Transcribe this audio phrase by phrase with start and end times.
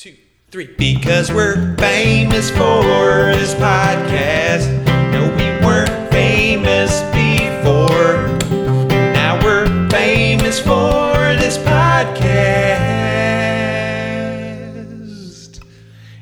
[0.00, 0.16] two,
[0.50, 0.66] three.
[0.78, 2.82] Because we're famous for
[3.36, 4.66] this podcast.
[5.12, 8.38] No, we weren't famous before.
[9.12, 12.80] Now we're famous for this podcast.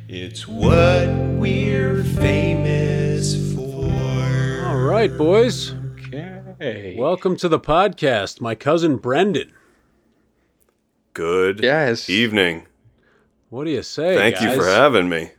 [0.09, 1.07] It's what
[1.39, 4.67] we're famous for.
[4.67, 5.73] All right, boys.
[6.11, 6.97] Okay.
[6.99, 8.41] Welcome to the podcast.
[8.41, 9.53] My cousin Brendan.
[11.15, 12.11] Good Yes.
[12.11, 12.68] evening.
[13.51, 14.17] What do you say?
[14.17, 15.31] Thank you for having me.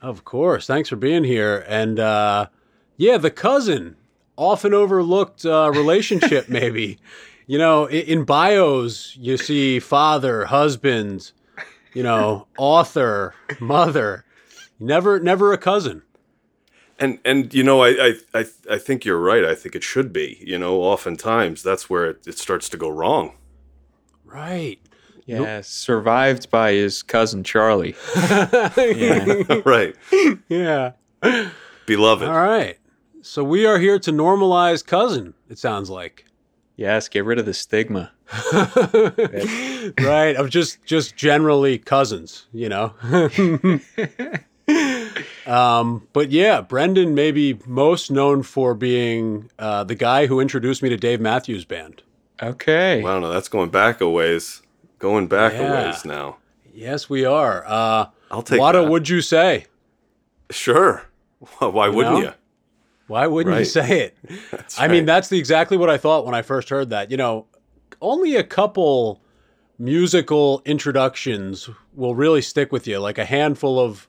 [0.00, 0.66] Of course.
[0.66, 1.64] Thanks for being here.
[1.68, 2.46] And uh,
[2.96, 3.96] yeah, the cousin,
[4.36, 6.98] often overlooked uh, relationship, maybe.
[7.46, 11.30] You know, in, in bios, you see father, husband,
[11.94, 14.24] you know, author, mother.
[14.80, 16.02] Never, never a cousin.
[16.98, 19.44] And and you know, I, I I I think you're right.
[19.44, 20.38] I think it should be.
[20.40, 23.34] You know, oftentimes that's where it, it starts to go wrong.
[24.24, 24.78] Right.
[25.26, 27.94] Yeah, survived by his cousin Charlie.
[28.76, 29.42] Yeah.
[29.64, 29.94] right.
[30.48, 30.92] Yeah.
[31.86, 32.28] Beloved.
[32.28, 32.78] All right.
[33.22, 36.24] So we are here to normalize cousin, it sounds like.
[36.76, 38.10] yes, get rid of the stigma.
[40.00, 42.94] right of just just generally cousins you know
[45.46, 50.82] um but yeah brendan may be most known for being uh the guy who introduced
[50.82, 52.02] me to dave matthews band
[52.42, 53.02] Okay.
[53.02, 54.61] Wow, no, that's going back a ways.
[55.02, 55.68] Going back Yeah.
[55.84, 56.36] a ways now.
[56.72, 58.88] yes we are uh I'll take what that.
[58.88, 59.66] would you say
[60.50, 61.02] Sure.
[61.58, 62.20] Why wouldn't know?
[62.22, 62.32] you?
[63.08, 64.16] why wouldn't you say it
[64.52, 67.10] That's I mean, that's the exactly what I thought when I first heard that.
[67.10, 67.46] You know,
[68.00, 69.20] only a couple
[69.78, 74.08] musical introductions will really stick with you, like a handful of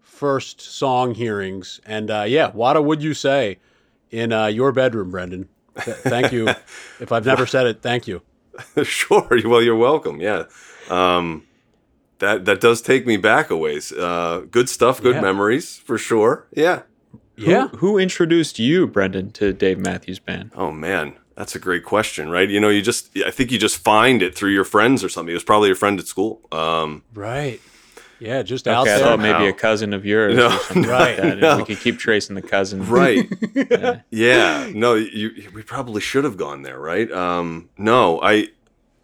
[0.00, 1.80] first song hearings.
[1.84, 3.58] And uh, yeah, Wada, would you say
[4.10, 5.48] in uh, your bedroom, Brendan?
[5.84, 6.48] Th- thank you.
[7.00, 8.22] if I've never said it, thank you.
[8.82, 9.28] sure.
[9.44, 10.20] Well, you're welcome.
[10.20, 10.44] Yeah.
[10.90, 11.44] Um,
[12.18, 13.92] that that does take me back a ways.
[13.92, 15.00] Uh, good stuff.
[15.02, 15.20] Good Yeah.
[15.20, 16.46] memories for sure.
[16.54, 16.82] Yeah.
[17.36, 17.68] Yeah.
[17.68, 20.50] Who, who introduced you, Brendan, to Dave Matthews Band?
[20.56, 22.48] Oh man, that's a great question, right?
[22.50, 25.30] You know, you just I think you just find it through your friends or something.
[25.30, 26.40] It was probably your friend at school.
[26.50, 27.60] Um, Right.
[28.20, 31.18] Yeah, just out Okay, I thought maybe a cousin of yours No, or Right.
[31.18, 31.56] like no.
[31.58, 32.84] We could keep tracing the cousin.
[32.88, 33.28] right.
[33.54, 34.00] Yeah.
[34.10, 34.70] yeah.
[34.74, 37.10] No, you, we probably should have gone there, right?
[37.12, 38.48] Um, no, I,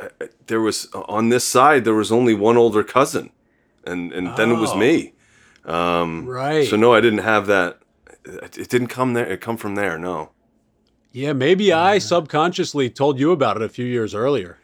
[0.01, 0.09] I
[0.47, 3.31] there was on this side there was only one older cousin,
[3.87, 4.77] and and then it was Oh.
[4.79, 5.13] me.
[5.65, 6.67] Um, Right.
[6.69, 7.79] So no, I didn't have that.
[8.25, 9.27] It it didn't come there.
[9.27, 9.97] It come from there.
[9.99, 10.31] No.
[11.13, 14.59] yeah, maybe I subconsciously told you about it a few years earlier.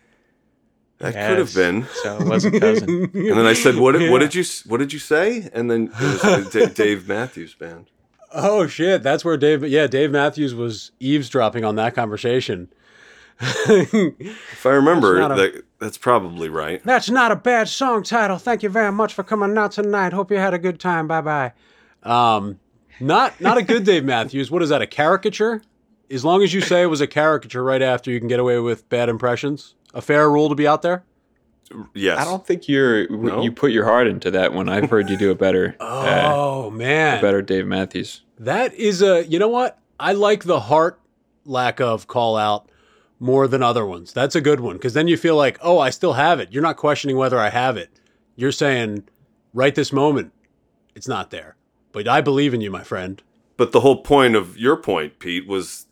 [1.00, 1.86] That could have been.
[2.02, 3.10] So it was a cousin.
[3.14, 3.92] And then I said, "What?
[3.92, 4.10] did Yeah.
[4.10, 4.44] What did you?
[4.66, 7.86] What did you say?" And then it was the Da- Dave Matthews Band.
[8.32, 12.68] Oh shit, that's where Dave yeah, Dave Matthews was eavesdropping on that conversation.
[13.40, 16.82] If I remember, That's a- that, that's probably right.
[16.84, 18.36] That's not a bad song title.
[18.38, 20.12] Thank you very much for coming out tonight.
[20.12, 21.08] Hope you had a good time.
[21.08, 21.52] Bye bye.
[22.02, 22.58] Um
[23.00, 24.50] not not a good Dave Matthews.
[24.50, 24.82] What is that?
[24.82, 25.62] A caricature?
[26.10, 28.58] As long as you say it was a caricature right after, you can get away
[28.58, 29.74] with bad impressions.
[29.94, 31.04] A fair rule to be out there.
[31.94, 32.18] Yes.
[32.18, 33.42] I don't think you're No?
[33.42, 34.68] you put your heart into that one.
[34.68, 38.22] I've heard you do a better, uh, Oh man, better Dave Matthews.
[38.38, 39.78] That is a, you know what?
[39.98, 41.00] I like the heart
[41.44, 42.68] lack of call out
[43.20, 44.12] more than other ones.
[44.12, 46.52] That's a good one because then you feel like, oh, I still have it.
[46.52, 47.90] You're not questioning whether I have it.
[48.34, 49.04] You're saying,
[49.52, 50.32] right this moment,
[50.94, 51.56] it's not there.
[51.92, 53.22] But I believe in you, my friend.
[53.56, 55.86] But the whole point of your point, Pete, was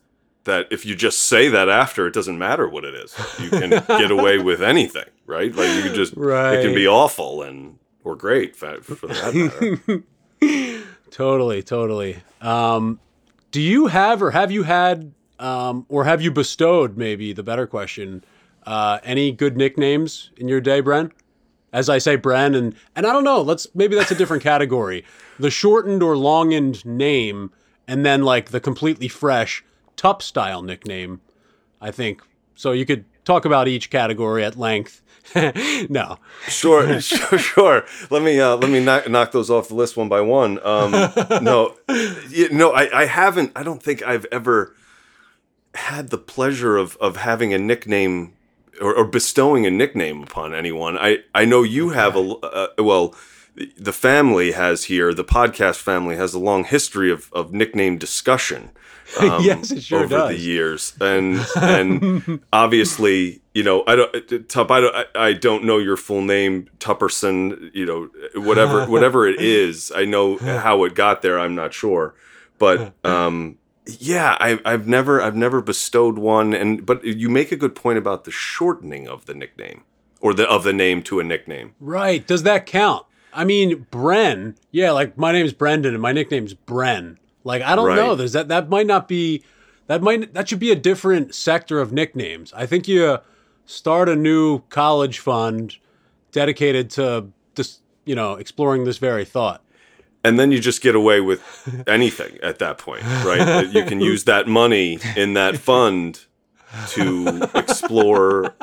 [0.49, 3.15] that if you just say that after, it doesn't matter what it is.
[3.39, 5.55] You can get away with anything, right?
[5.55, 6.59] Like you can just, right.
[6.59, 10.83] it can be awful and or great for, for that matter.
[11.11, 12.21] Totally, totally.
[12.39, 12.99] Um,
[13.51, 17.65] do you have or have you had um, or have you bestowed, maybe the better
[17.65, 18.23] question,
[18.65, 21.11] uh, any good nicknames in your day, Bren?
[21.71, 23.41] As I say, Bren, and and I don't know.
[23.41, 25.05] Let's maybe that's a different category.
[25.39, 27.51] The shortened or longened name,
[27.87, 29.63] and then like the completely fresh
[29.99, 31.19] Tup style nickname.
[31.81, 32.21] I think
[32.55, 32.71] so.
[32.71, 35.01] You could talk about each category at length.
[35.89, 37.85] no, sure, sure, sure.
[38.09, 40.57] Let me uh, let me knock, knock those off the list one by one.
[40.65, 40.91] Um,
[41.41, 41.75] no,
[42.29, 43.51] you, no, I, I haven't.
[43.57, 44.73] I don't think I've ever
[45.75, 48.31] had the pleasure of of having a nickname
[48.79, 50.97] or, or bestowing a nickname upon anyone.
[50.97, 53.13] I I know you have a uh, well.
[53.77, 58.71] The- family has here, the podcast family has a long history of, of nickname discussion.
[59.19, 60.29] um, Yes, it sure over does.
[60.29, 65.63] the years, and and obviously, you know, I don't, Tup, I don't, I, I don't
[65.63, 68.09] know your full name, Tupperson, you know,
[68.41, 69.91] whatever, whatever it is.
[69.95, 71.39] I know how it got there.
[71.39, 72.13] I'm not sure,
[72.59, 76.53] but um, yeah, I, I've never, I've never bestowed one.
[76.53, 79.83] And but you make a good point about the shortening of the nickname
[80.21, 81.73] or the of the name to a nickname.
[81.79, 82.25] right?
[82.27, 83.05] Does that count?
[83.33, 84.55] I mean, Bren.
[84.71, 87.17] Yeah, like my name's Brendan and my nickname's Bren.
[87.43, 88.15] Like I don't know.
[88.15, 88.47] There's that.
[88.47, 89.43] That might not be.
[89.87, 90.33] That might.
[90.33, 92.51] That should be a different sector of nicknames.
[92.53, 93.17] I think you
[93.65, 95.77] start a new college fund
[96.31, 99.63] dedicated to just You know, exploring this very thought.
[100.23, 101.41] and then you just get away with
[101.87, 103.67] anything at that point, right?
[103.73, 106.25] you can use that money in that fund
[106.89, 108.53] to explore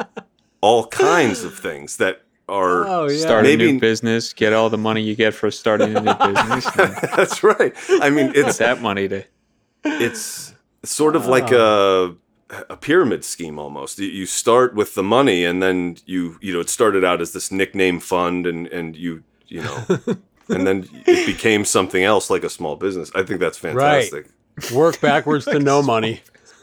[0.60, 2.86] all kinds of things that are.
[2.86, 3.18] Oh yeah.
[3.18, 6.64] Start a new business, get all the money you get for starting a new business,
[7.16, 7.74] That's right.
[7.88, 9.24] I mean, put it's that money to.
[9.84, 10.54] it's
[10.84, 12.14] sort of like a
[12.70, 13.98] a pyramid scheme almost.
[13.98, 17.32] You- You start with the money, and then you you know it started out as
[17.32, 19.84] this nickname fund, and and you you know,
[20.48, 23.10] and then it became something else like a small business.
[23.14, 24.26] I think that's fantastic.
[24.72, 26.20] Work backwards to no money.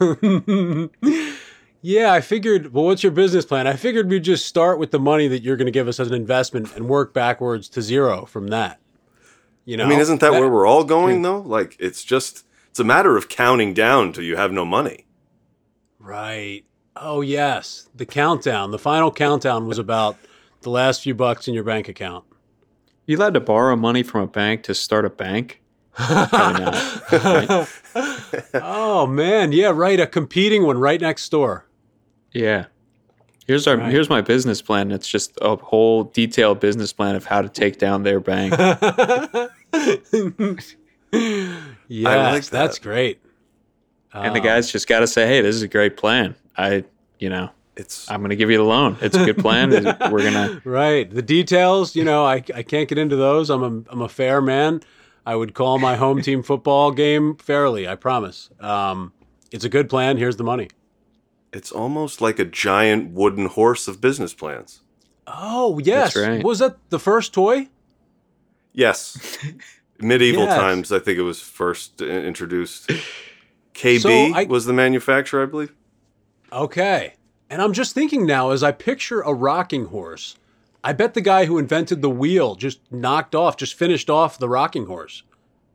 [1.86, 2.72] yeah, I figured.
[2.72, 3.66] Well, what's your business plan?
[3.66, 6.08] I figured we'd just start with the money that you're going to give us as
[6.08, 8.80] an investment and work backwards to zero from that.
[9.66, 11.22] You know, I mean, isn't that, where we're all going hmm.
[11.22, 11.40] though?
[11.40, 15.04] Like it's just it's a matter of counting down till you have no money.
[15.98, 16.64] Right.
[16.96, 18.70] Oh yes, the countdown.
[18.70, 20.16] The final countdown was about
[20.62, 22.24] the last few bucks in your bank account.
[23.04, 25.60] You allowed to borrow money from a bank to start a bank?
[25.92, 27.12] Probably not.
[27.12, 27.68] right?
[28.54, 30.00] Oh man, yeah, right.
[30.00, 31.66] A competing one right next door.
[32.34, 32.66] Yeah.
[33.46, 33.90] Here's our Right.
[33.92, 34.90] here's my business plan.
[34.90, 38.54] It's just a whole detailed business plan of how to take down their bank.
[41.88, 42.50] Yes, that.
[42.50, 43.20] that's great.
[44.12, 46.34] and the Um, guys just got to say, "Hey, this is a great plan.
[46.56, 46.84] I,
[47.18, 48.96] you know, It's I'm going to give you the loan.
[49.00, 49.70] It's a good plan.
[49.70, 49.82] We're
[50.30, 51.08] going to Right.
[51.08, 53.50] The details, you know, I, I can't get into those.
[53.50, 54.80] I'm a, I'm a fair man.
[55.26, 58.50] I would call my home team football game fairly, I promise.
[58.60, 59.12] Um,
[59.52, 60.16] it's a good plan.
[60.16, 60.68] Here's the money.
[61.54, 64.80] It's almost like a giant wooden horse of business plans.
[65.26, 66.16] Oh, yes.
[66.16, 66.42] right.
[66.44, 67.68] Was that the first toy?
[68.72, 69.38] Yes.
[70.00, 70.56] Medieval Yes.
[70.58, 72.90] times, I think it was first introduced.
[73.74, 75.72] KB So I- was the manufacturer, I believe.
[76.52, 77.14] Okay.
[77.48, 80.36] And I'm just thinking now, as I picture a rocking horse,
[80.82, 84.48] I bet the guy who invented the wheel just knocked off, just finished off the
[84.48, 85.22] rocking horse.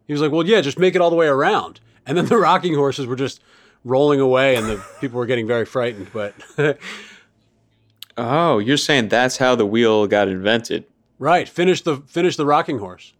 [0.06, 1.80] He was like, well, yeah, just make it all the way around.
[2.06, 3.42] And then the rocking horses were just
[3.84, 6.10] rolling away and the people were getting very frightened.
[6.14, 6.34] But
[8.18, 10.86] Oh, you're saying that's how the wheel got invented?
[11.20, 13.14] right, finish the finish the rocking horse.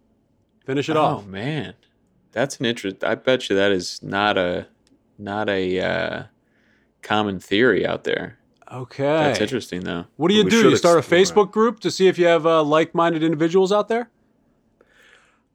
[0.64, 1.24] Finish it Oh off.
[1.24, 1.74] Oh man,
[2.32, 3.02] that's an interest.
[3.02, 4.66] I bet you that is not a
[5.18, 6.22] not a uh,
[7.02, 8.38] common theory out there.
[8.70, 9.02] Okay.
[9.04, 10.04] That's interesting though.
[10.16, 10.68] What do you We do?
[10.68, 11.02] You start a.
[11.02, 14.10] Facebook group to see if you have uh, like-minded individuals out there?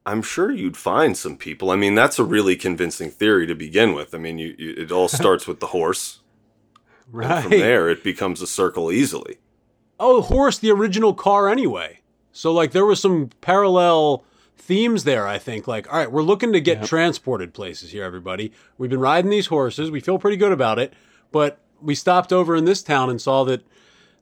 [0.06, 1.70] I'm sure you'd find some people.
[1.70, 4.14] I mean, that's a really convincing theory to begin with.
[4.14, 6.20] I mean, you, you, it all starts with the horse.
[7.06, 7.42] And Right.
[7.42, 9.38] from there, it becomes a circle easily.
[9.98, 12.00] oh, horse, the original car anyway.
[12.32, 14.24] So like there was some parallel
[14.56, 15.66] themes there, I think.
[15.66, 18.52] Like, all right, we're looking to get transported places here, everybody.
[18.78, 19.90] We've been riding these horses.
[19.90, 20.92] We feel pretty good about it.
[21.32, 23.64] But we stopped over in this town and saw that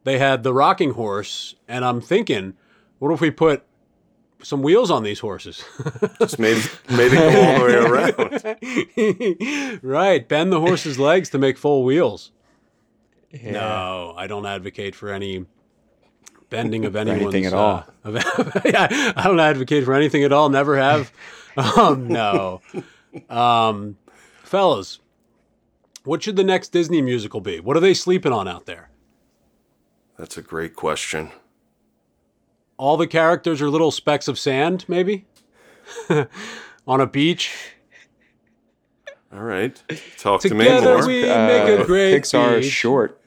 [0.05, 1.55] they had the rocking horse.
[1.67, 2.55] And I'm thinking,
[3.01, 3.65] what if we put
[4.45, 5.65] some wheels on these horses?
[6.21, 6.57] Just made,
[6.91, 7.75] made it go all the way
[9.75, 9.81] around.
[9.83, 10.29] right.
[10.29, 12.31] Bend the horse's legs to make full wheels.
[13.43, 15.45] No, I don't advocate for any
[16.51, 17.85] bending of anyone's anything at all.
[18.05, 18.05] uh,
[18.45, 20.49] of- yeah, I don't advocate for anything at all.
[20.49, 21.13] Never have.
[21.57, 22.61] Um, no,
[23.29, 23.97] um,
[24.45, 25.01] fellas,
[26.05, 27.59] what should the next Disney musical be?
[27.61, 28.91] What are they sleeping on out there?
[30.17, 31.33] That's a great question.
[32.77, 35.27] All the characters are little specks of sand, maybe,
[36.87, 37.53] on a beach.
[39.33, 39.81] All right.
[40.19, 41.07] Talk to me Together more.
[41.07, 42.71] we- make a great Pixar beach.
[42.73, 43.21] short.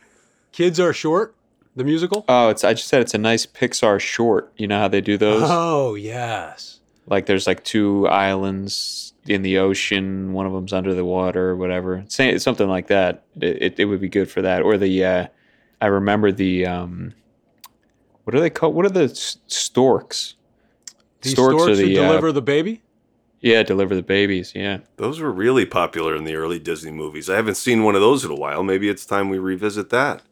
[0.52, 1.36] Kids are short.
[1.76, 2.26] The musical.
[2.28, 4.52] Oh, it's I just said it's a nice Pixar short.
[4.58, 5.44] You know how they do those?
[5.46, 6.80] Oh yes.
[7.06, 11.56] like there's like two islands in the ocean, one of them's under the water or
[11.56, 12.04] whatever.
[12.08, 13.26] Say it's something like that.
[13.40, 14.64] It, it, it would be good for that.
[14.64, 15.28] Or the uh
[15.80, 17.14] I remember the um
[18.28, 18.76] what are they called?
[18.76, 20.36] What are the storks?
[21.22, 22.82] The storks, are who the uh, deliver the baby.
[23.40, 24.52] yeah, deliver the babies.
[24.54, 27.30] Yeah, Those were really popular in the early Disney movies.
[27.30, 28.64] I haven't seen one of those in a while.
[28.64, 30.24] Maybe it's time we revisit that.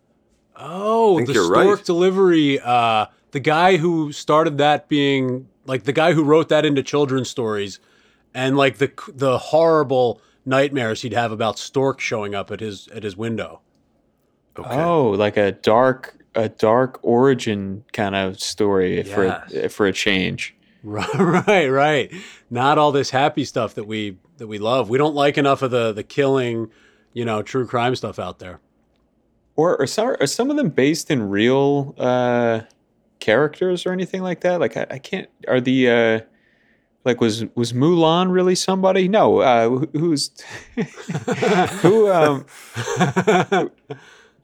[0.58, 1.86] Oh, the stork right.
[1.86, 2.60] delivery.
[2.60, 7.30] Uh, the guy who started that being like the guy who wrote that into children's
[7.30, 7.80] stories,
[8.34, 13.04] and like the the horrible nightmares he'd have about stork showing up at his at
[13.04, 13.62] his window.
[14.60, 14.70] Okay.
[14.70, 19.74] Oh, like a dark a dark origin kind of story for a, Yes.
[19.74, 20.56] for a change.
[20.84, 21.08] Right,
[21.48, 22.12] right, right.
[22.50, 24.90] Not all this happy stuff that we that we love.
[24.90, 26.70] We don't like enough of the the killing,
[27.14, 28.60] you know, true crime stuff out there.
[29.56, 32.62] Or are some, are some of them based in real uh
[33.20, 34.60] characters or anything like that?
[34.60, 35.30] Like I, I can't.
[35.48, 36.20] Are the uh,
[37.06, 39.08] like was was Mulan really somebody?
[39.08, 39.40] No.
[39.40, 40.32] Uh, who- who's
[41.82, 42.12] who?
[42.12, 42.46] Um,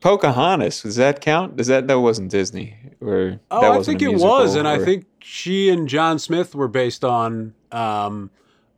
[0.02, 0.82] Pocahontas.
[0.82, 1.56] Does that count?
[1.56, 5.06] Does that that wasn't Disney or Oh, I think it was, musical, and I think
[5.22, 8.32] she and John Smith were based on um,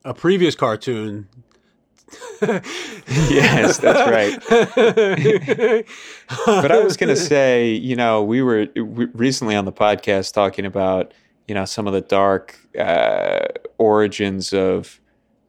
[0.04, 1.28] a previous cartoon.
[2.42, 4.38] yes, that's right.
[6.46, 10.66] but I was going to say, you know, we were recently on the podcast talking
[10.66, 11.14] about,
[11.48, 13.46] you know, some of the dark uh,
[13.80, 15.00] origins of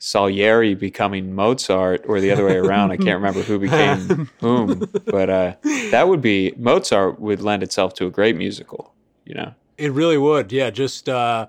[0.07, 2.91] Salieri becoming Mozart, or the other way around.
[2.91, 5.55] I can't remember who became whom, but uh,
[5.93, 8.93] that would be Mozart would lend itself to a great musical,
[9.25, 10.69] you know, It really would, yeah.
[10.69, 11.47] Just uh,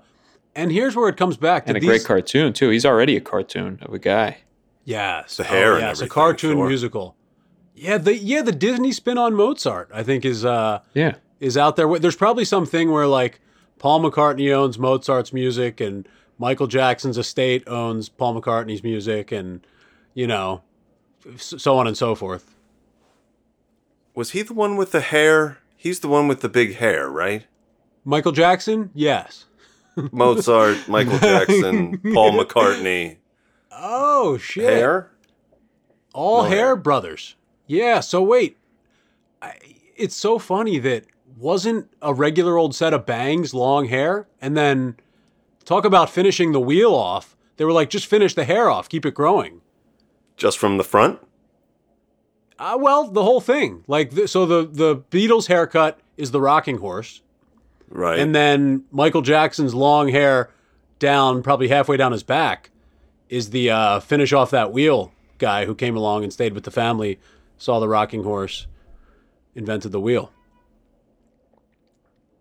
[0.54, 2.70] and here's where it comes back to and a these, great cartoon too.
[2.70, 4.38] He's already a cartoon of a guy.
[4.86, 6.66] Yes, The hair and yeah, it's a cartoon sure.
[6.66, 7.14] musical.
[7.74, 11.76] Yeah, the yeah the Disney spin on Mozart, I think is uh Yeah, is out
[11.76, 11.98] there.
[11.98, 13.38] There's probably something where like
[13.78, 16.08] Paul McCartney owns Mozart's music and
[16.38, 19.66] Michael Jackson's estate owns Paul McCartney's music and
[20.14, 20.62] you know
[21.36, 22.54] so on and so forth.
[24.14, 25.58] Was he the one with the hair?
[25.76, 27.46] He's the one with the big hair, right?
[28.04, 28.90] Michael Jackson?
[28.94, 29.44] Yes.
[30.12, 33.16] Mozart, Michael Jackson, Paul McCartney.
[33.72, 34.64] Oh shit.
[34.72, 35.10] Hair?
[36.14, 36.76] All No hair hair.
[36.76, 37.34] brothers.
[37.66, 38.00] Yeah.
[38.00, 38.56] So wait,
[39.42, 39.54] I,
[39.96, 41.04] it's so funny that
[41.36, 44.96] wasn't a regular old set of bangs, long hair, and then
[45.66, 47.36] talk about finishing the wheel off.
[47.58, 49.60] They were like, just finish the hair off, keep it growing.
[50.38, 51.18] Just from the front?
[52.58, 53.84] Uh, well, the whole thing.
[53.86, 57.20] Like, th- so the the Beatles haircut is the rocking horse,
[57.90, 58.18] Right.
[58.18, 60.50] and then Michael Jackson's long hair
[60.98, 62.70] down, probably halfway down his back,
[63.28, 66.70] is the uh, finish off that wheel guy who came along and stayed with the
[66.70, 67.18] family,
[67.58, 68.66] saw the rocking horse,
[69.54, 70.32] invented the wheel.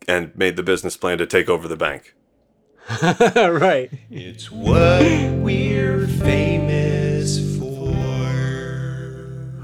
[0.08, 2.15] and made the business plan to take over the bank.
[3.36, 3.90] right.
[4.12, 5.02] It's what
[5.40, 7.96] we're famous for.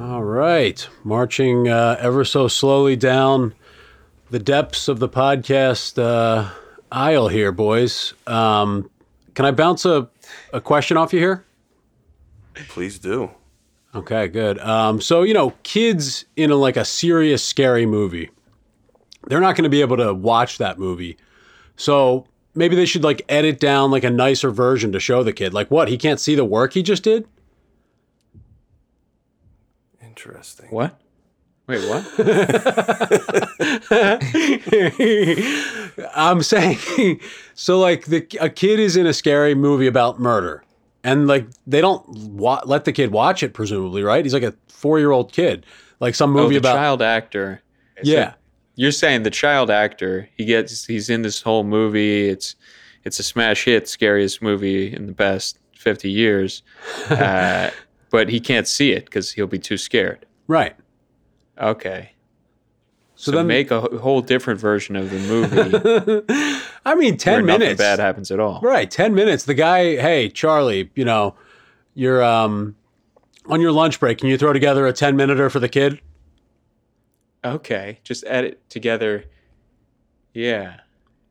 [0.01, 0.87] All right.
[1.03, 3.53] Marching uh, ever so slowly down
[4.31, 6.49] the depths of the podcast uh,
[6.91, 8.15] aisle here, boys.
[8.25, 8.89] Um,
[9.35, 10.09] can I bounce a,
[10.51, 11.45] a question off you here?
[12.69, 13.29] Please do.
[13.93, 14.57] Okay, good.
[14.59, 18.31] Um, so you know, kids in a, like a serious scary movie,
[19.27, 21.17] they're not going to be able to watch that movie.
[21.75, 25.53] So maybe they should like edit down like a nicer version to show the kid.
[25.53, 25.87] Like, what?
[25.87, 27.27] He can't see the work he just did.
[30.01, 30.67] Interesting.
[30.69, 30.99] what?
[31.67, 32.05] Wait, what?
[36.15, 37.21] I'm saying,
[37.53, 40.65] so like the a kid is in a scary movie about murder,
[41.03, 44.25] and like they don't wa- let the kid watch it, presumably, right?
[44.25, 45.65] He's like a four year old kid,
[46.01, 47.61] like some oh, movie the about child actor.
[48.03, 48.33] yeah.
[48.75, 52.29] You're saying the child actor, he gets he's in this whole movie.
[52.29, 52.55] It's
[53.03, 56.63] it's a smash hit, scariest movie in the past 50 years.
[57.09, 57.69] Uh,
[58.09, 60.25] but he can't see it because he'll be too scared.
[60.47, 60.75] Right.
[61.57, 62.11] Okay.
[63.15, 66.23] So, So, then, make a whole different version of the movie
[66.85, 67.77] I mean, ten nothing minutes.
[67.77, 68.59] bad happens at all.
[68.61, 69.43] Right, ten minutes.
[69.45, 71.35] The guy, hey Charlie, you know,
[71.93, 72.75] you're um
[73.45, 74.17] on your lunch break.
[74.17, 75.99] Can you throw together a ten minuter for the kid?
[77.43, 79.25] Okay, just edit together.
[80.33, 80.77] Yeah,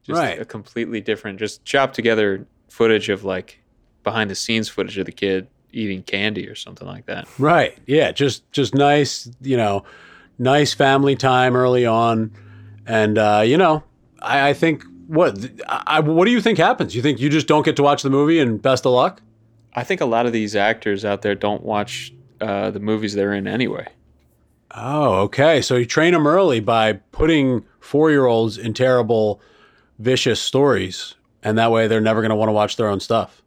[0.03, 0.41] just Right.
[0.41, 1.39] a completely different.
[1.39, 3.61] Just chop together footage of like
[4.03, 7.29] behind the scenes footage of the kid eating candy or something like that.
[7.39, 7.79] Right.
[7.87, 8.13] Yeah.
[8.13, 9.31] Just just nice.
[9.41, 9.85] You know,
[10.39, 12.33] nice family time early on,
[12.87, 13.85] and uh, you know,
[14.21, 15.39] I, I think what
[15.69, 16.95] I, I- what do you think happens?
[16.95, 19.23] You think you just don't get to watch the movie and best of luck?
[19.75, 23.33] I think a lot of these actors out there don't watch uh, the movies they're
[23.35, 23.87] in anyway.
[24.73, 25.61] Oh, okay.
[25.61, 29.41] So you train them early by putting four year olds in terrible,
[29.99, 33.43] vicious stories, and that way they're never going to want to watch their own stuff.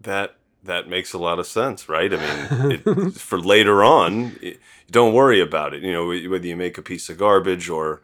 [0.00, 2.12] That that makes a lot of sense, right?
[2.12, 5.82] I mean, it, for later on, it, don't worry about it.
[5.82, 8.02] You know, whether you make a piece of garbage or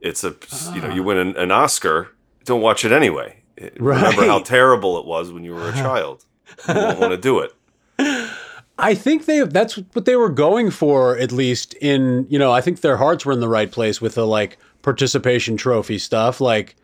[0.00, 0.36] it's a
[0.74, 1.06] you know you ah.
[1.06, 3.42] win an, an Oscar, don't watch it anyway.
[3.78, 6.24] Remember how terrible it was when you were a child.
[6.68, 7.52] You won't want to do it.
[8.78, 12.60] I think they that's what they were going for at least in, you know, I
[12.60, 16.76] think their hearts were in the right place with the like participation trophy stuff like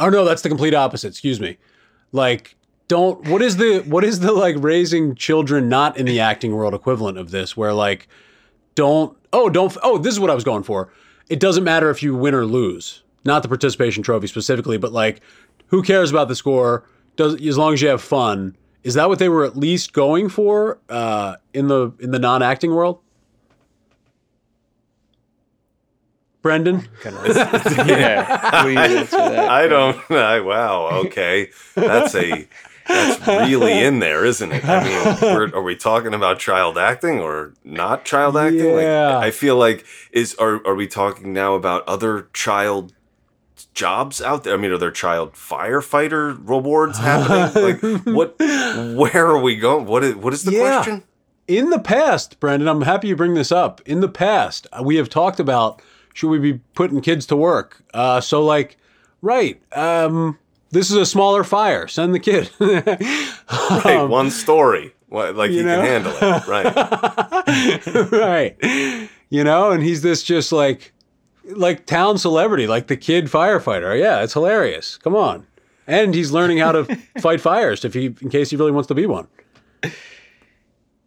[0.00, 1.56] oh no, that's the complete opposite, excuse me.
[2.12, 2.56] Like
[2.88, 6.74] don't what is the what is the like raising children not in the acting world
[6.74, 8.08] equivalent of this where like
[8.74, 10.92] don't oh don't oh this is what I was going for.
[11.28, 13.02] It doesn't matter if you win or lose.
[13.24, 15.20] Not the participation trophy specifically, but like
[15.68, 16.84] who cares about the score?
[17.16, 18.56] Does as long as you have fun.
[18.84, 22.42] Is that what they were at least going for uh, in the in the non
[22.42, 23.00] acting world?
[26.40, 26.88] Brendan?
[27.04, 29.48] yeah, please answer that.
[29.50, 30.10] I don't.
[30.10, 30.88] I, wow.
[31.04, 32.48] Okay, that's a
[32.86, 34.64] that's really in there, isn't it?
[34.64, 38.64] I mean, we're, are we talking about child acting or not child acting?
[38.64, 39.16] Yeah.
[39.16, 42.94] Like, I feel like is are are we talking now about other child
[43.78, 44.54] jobs out there?
[44.54, 47.62] I mean, are there child firefighter rewards happening?
[48.04, 48.34] like, what?
[48.38, 49.86] Where are we going?
[49.86, 50.76] What is what is the Yeah.
[50.82, 51.02] question?
[51.46, 53.80] In the past, Brandon, I'm happy you bring this up.
[53.86, 55.80] In the past, uh, we have talked about
[56.12, 57.82] should we be putting kids to work?
[57.94, 58.76] Uh, so, like,
[59.22, 60.36] right, um,
[60.70, 61.86] this is a smaller fire.
[61.88, 62.50] Send the kid.
[63.84, 64.92] Right, one story.
[65.08, 65.76] What, like he Um, know?
[65.80, 68.12] can handle it, right?
[68.12, 69.08] right.
[69.30, 70.92] You know, and he's this just like
[71.48, 73.98] like town celebrity, like the kid firefighter.
[73.98, 74.98] Yeah, it's hilarious.
[74.98, 75.46] Come on.
[75.86, 76.84] And he's learning how to
[77.20, 79.28] fight fires if he in case he really wants to be one.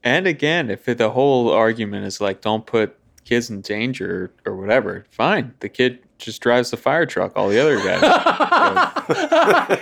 [0.04, 5.06] And again, if the whole argument is like, don't put kids in danger or whatever,
[5.12, 5.54] fine.
[5.60, 7.34] The kid just drives the fire truck.
[7.36, 8.02] All the other guys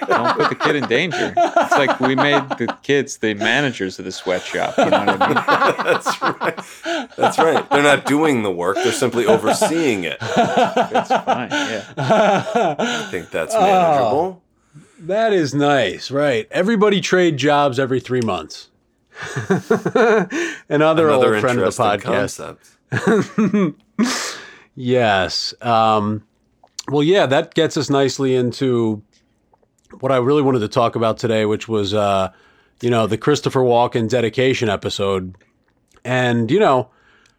[0.08, 1.34] don't put the kid in danger.
[1.36, 4.78] It's like we made the kids the managers of the sweatshop.
[4.78, 5.36] You know what I mean?
[5.84, 7.10] That's right.
[7.18, 7.70] That's right.
[7.70, 10.18] They're not doing the work; they're simply overseeing it.
[10.22, 11.50] It's fine.
[11.52, 11.84] Yeah.
[11.98, 14.42] I think that's manageable.
[15.00, 16.48] That is nice, right?
[16.52, 18.70] Everybody trade jobs every three months.
[19.50, 20.30] Another,
[20.70, 22.60] Another old friend of the podcast.
[22.92, 23.76] concept.
[24.82, 25.54] Yes.
[25.62, 26.24] Um,
[26.90, 29.02] well, yeah, that gets us nicely into
[30.00, 32.32] what I really wanted to talk about today, which was, uh,
[32.82, 35.36] you know, the Christopher Walken dedication episode.
[36.06, 36.90] And you know,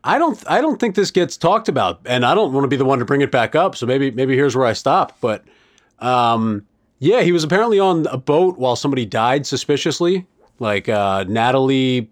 [0.05, 2.77] I don't, I don't think this gets talked about, and I don't want to be
[2.77, 3.77] the one to bring it back up.
[3.77, 5.17] So maybe, maybe here's where I stop.
[5.21, 5.45] But
[5.99, 6.67] um,
[6.99, 10.27] yeah, he was apparently on a boat while somebody died suspiciously,
[10.59, 12.11] like uh, Natalie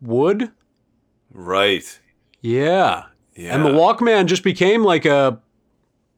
[0.00, 0.50] Wood.
[1.32, 2.00] Right.
[2.40, 3.04] Yeah.
[3.34, 3.54] Yeah.
[3.54, 5.40] And the Walkman just became like a,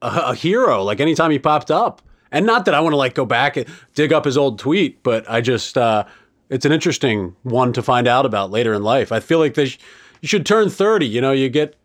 [0.02, 0.82] a a hero.
[0.82, 3.66] Like anytime he popped up, and not that I want to like go back and
[3.94, 6.04] dig up his old tweet, but I just uh,
[6.48, 9.12] it's an interesting one to find out about later in life.
[9.12, 9.78] I feel like they sh-
[10.20, 11.06] you should turn thirty.
[11.06, 11.76] You know, you get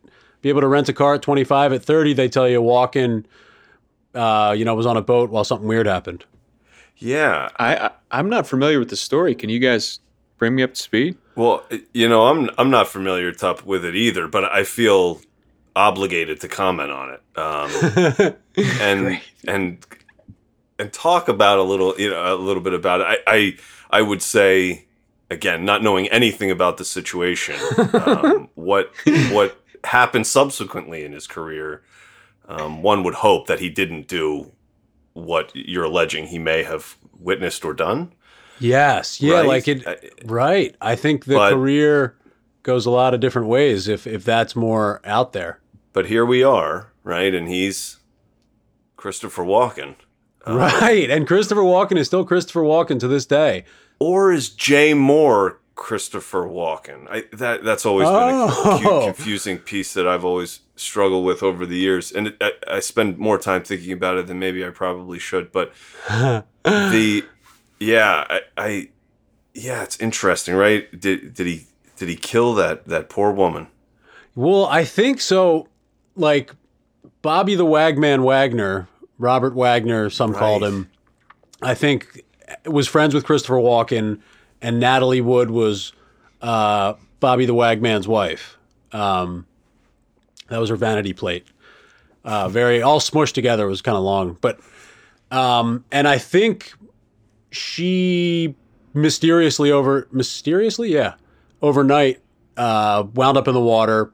[0.41, 1.73] be able to rent a car at twenty five.
[1.73, 3.25] At thirty, they tell you Walken,
[4.13, 6.25] uh, you know, was on a boat while something weird happened.
[6.97, 7.49] Yeah.
[7.58, 9.36] I, I I'm not familiar with the story.
[9.36, 9.99] Can you guys
[10.38, 11.17] bring me up to speed?
[11.36, 15.19] Well, you know, I'm I'm not familiar top with it either, but I feel
[15.76, 17.22] obligated to comment on it.
[17.38, 18.36] Um,
[18.82, 19.86] and and
[20.80, 23.08] and talk about a little, you know, a little bit about it.
[23.08, 23.58] I I,
[23.90, 24.86] I would say
[25.30, 27.56] again, not knowing anything about the situation,
[27.94, 28.92] um, what
[29.32, 31.84] what happened subsequently in his career,
[32.48, 34.52] um, one would hope that he didn't do
[35.14, 38.12] what you're alleging he may have witnessed or done.
[38.60, 39.48] Yes, yeah, Right?
[39.48, 39.86] like it.
[39.88, 40.76] I- right.
[40.82, 42.16] I think the But- career
[42.64, 45.60] goes a lot of different ways if if that's more out there.
[45.95, 47.34] But here we are, right?
[47.34, 47.99] And he's
[48.97, 49.95] Christopher Walken.
[50.47, 51.10] Right.
[51.10, 53.65] And Christopher Walken is still Christopher Walken to this day.
[53.97, 57.08] Or is Jay Mohr Christopher Walken?
[57.10, 59.01] I, that that's always been a Oh.
[59.15, 63.17] confusing piece that I've always struggled with over the years, and it, I, I spend
[63.17, 65.51] more time thinking about it than maybe I probably should.
[65.51, 65.73] But
[66.63, 67.23] the
[67.79, 68.89] yeah, I, I
[69.55, 70.91] yeah, it's interesting, right?
[70.99, 71.65] Did did he
[71.97, 73.65] did he kill that that poor woman?
[74.36, 75.69] Well, I think so.
[76.15, 76.51] Like
[77.21, 80.89] Bobby the Wagman Wagner, Robert Wagner, some called him.
[81.62, 82.23] I think
[82.65, 84.19] was friends with Christopher Walken,
[84.62, 85.93] and Natalie Wood was
[86.41, 88.58] uh, Bobby the Wagman's wife.
[88.91, 89.45] Um,
[90.49, 91.45] that was her vanity plate.
[92.23, 93.65] Uh, very all smushed together.
[93.65, 94.60] It was kind of long, but
[95.32, 96.73] um, and I think
[97.51, 98.56] she
[98.93, 101.15] mysteriously over mysteriously, yeah,
[101.62, 102.21] overnight
[102.58, 104.12] uh, wound up in the water,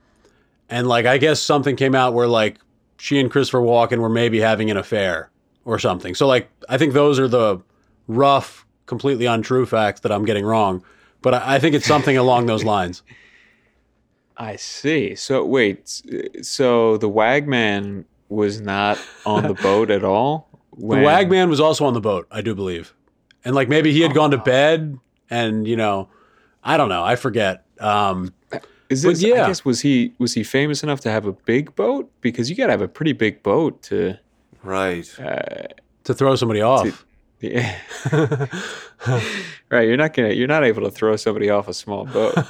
[0.71, 2.57] and like I guess something came out where like
[2.97, 5.29] she and Christopher Walken were maybe having an affair
[5.65, 6.15] or something.
[6.15, 7.61] So like I think those are the
[8.07, 10.83] rough, completely untrue facts that I'm getting wrong,
[11.21, 13.03] but I, I think it's something along those lines.
[14.37, 15.13] I see.
[15.13, 15.87] So wait,
[16.41, 20.47] so the Wagman was not on the boat at all?
[20.77, 22.93] The When, Wagman was also on the boat, I do believe,
[23.43, 24.97] and like maybe he had gone to bed,
[25.29, 26.07] and you know,
[26.63, 27.65] I don't know, I forget.
[27.79, 28.33] Um,
[28.91, 29.45] Is but this, yeah.
[29.45, 32.11] I guess was he was he famous enough to have a big boat?
[32.21, 34.17] Because you got to have a pretty big boat to.
[34.63, 35.09] Right.
[35.19, 35.67] Uh,
[36.03, 37.05] to throw somebody off.
[37.43, 37.75] Yeah.
[39.71, 42.35] right, you're not gonna you're not able to throw somebody off a small boat.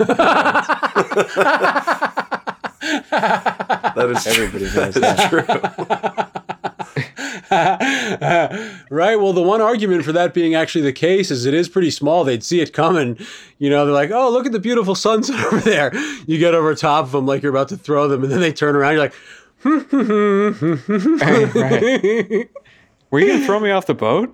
[3.95, 6.40] That is Everybody knows that.
[7.51, 9.15] right.
[9.15, 12.23] Well, the one argument for that being actually the case is it is pretty small.
[12.23, 13.17] They'd see it coming.
[13.57, 15.93] You know, they're like, oh, look at the beautiful sunset over there.
[16.25, 18.53] You get over top of them like you're about to throw them, and then they
[18.53, 18.93] turn around.
[18.93, 19.13] You're like,
[21.55, 22.49] right.
[23.09, 24.31] Were you gonna throw me off the boat?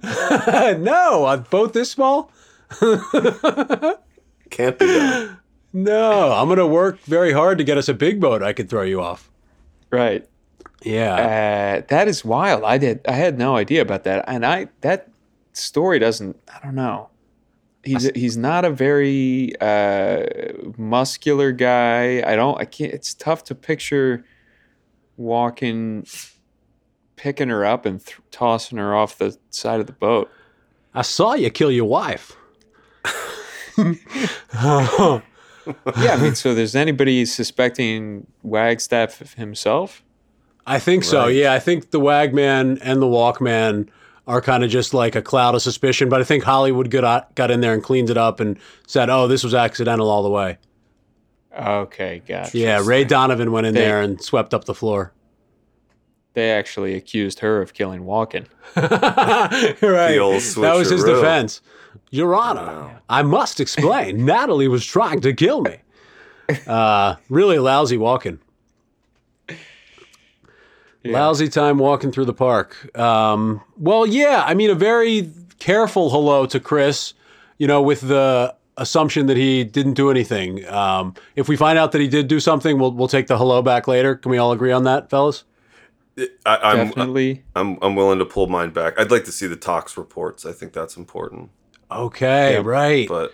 [0.79, 2.31] no, a boat this small?
[4.51, 5.39] Can't be done.
[5.73, 8.43] No, I'm gonna work very hard to get us a big boat.
[8.43, 9.31] I could throw you off.
[9.89, 10.27] Right.
[10.83, 11.13] Yeah.
[11.13, 12.63] Uh, that is wild.
[12.63, 13.01] I did.
[13.07, 15.09] I had no idea about that, and I that
[15.53, 16.37] story doesn't.
[16.53, 17.09] I don't know.
[17.83, 20.23] He's he's not a very uh,
[20.77, 22.21] muscular guy.
[22.25, 22.59] I don't.
[22.59, 22.93] I can't.
[22.93, 24.25] It's tough to picture
[25.19, 26.31] Walken,
[27.15, 30.29] picking her up and th- tossing her off the side of the boat.
[30.93, 32.35] I saw you kill your wife.
[35.97, 40.01] Yeah, I mean, so there's anybody suspecting Wagstaff himself?
[40.67, 41.27] I think so.
[41.27, 43.87] Yeah, I think the Wagman and the Walkman
[44.27, 46.09] are kind of just like a cloud of suspicion.
[46.09, 49.27] But I think Hollywood got got in there and cleaned it up and said, "Oh,
[49.27, 50.57] this was accidental all the way."
[51.57, 52.57] Okay, gotcha.
[52.57, 55.13] Yeah, Ray Donovan went in They- there and swept up the floor.
[56.33, 58.45] They actually accused her of killing Walken.
[58.75, 60.19] right.
[60.19, 61.61] old that was his defense.
[62.11, 64.23] Your Honor, I must explain.
[64.25, 65.77] Natalie was trying to kill me.
[66.67, 67.97] Uh, really lousy
[71.07, 71.21] walking.
[71.21, 72.97] Lousy time walking through the park.
[72.97, 77.13] Um, well, yeah, I mean, a very careful hello to Chris,
[77.57, 80.67] you know, with the assumption that he didn't do anything.
[80.67, 83.61] Um, if we find out that he did do something, we'll, we'll take the hello
[83.61, 84.15] back later.
[84.15, 85.43] Can we all agree on that, fellas?
[86.45, 87.43] I, I'm, Definitely.
[87.55, 88.99] I'm I'm willing to pull mine back.
[88.99, 90.45] I'd like to see the tox reports.
[90.47, 91.51] I think that's important.
[91.91, 93.07] Okay, Yeah, right.
[93.07, 93.33] But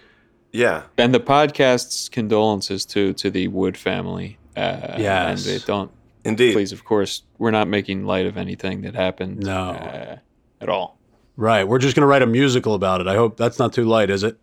[0.51, 4.37] yeah, and the podcast's condolences to to the Wood family.
[4.57, 5.45] Uh, Yes.
[5.47, 5.91] and they don't
[6.23, 6.53] indeed.
[6.53, 6.71] please.
[6.71, 9.39] Of course, we're not making light of anything that happened.
[9.39, 9.69] No.
[9.71, 10.17] uh,
[10.61, 10.97] at all.
[11.35, 11.67] Right.
[11.67, 13.07] We're just going to write a musical about it.
[13.07, 14.37] I hope that's not too light, is it?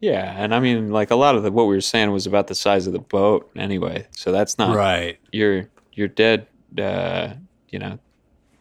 [0.00, 2.46] Yeah, and I mean, like a lot of the, what we were saying was about
[2.46, 4.06] the size of the boat, anyway.
[4.12, 5.18] So that's not Right.
[5.32, 6.46] your your dead,
[6.80, 7.30] uh,
[7.68, 7.98] you know,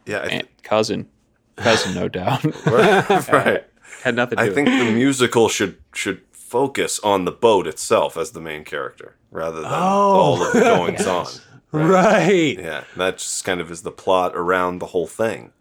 [0.08, 1.08] Yeah, th- aunt, cousin,
[1.56, 2.44] cousin, no doubt.
[2.66, 3.63] right.
[4.04, 8.18] Had nothing to do I think the musical should should focus on the boat itself
[8.18, 11.28] as the main character rather than all of the goings on.
[11.78, 12.58] Right.
[12.58, 15.52] Yeah, that just kind of is the plot around the whole thing.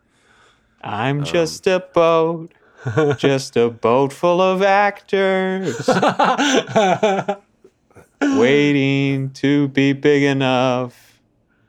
[0.82, 2.52] I'm um, just a boat,
[3.16, 5.88] just a boat full of actors,
[8.20, 11.20] waiting to be big enough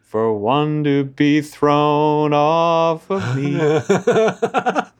[0.01, 3.59] for one to be thrown off of me.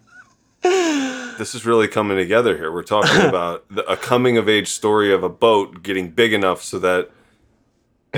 [1.38, 2.72] This is really coming together here.
[2.72, 6.64] We're talking about the, a coming of age story of a boat getting big enough
[6.64, 7.12] so that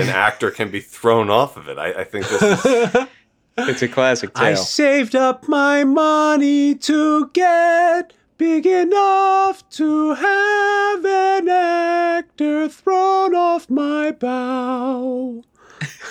[0.00, 1.78] an actor can be thrown off of it.
[1.78, 2.96] I, I think this is
[3.58, 11.48] It's a classic I saved up my money to get big enough to have an
[11.48, 15.44] actor thrown off my bow.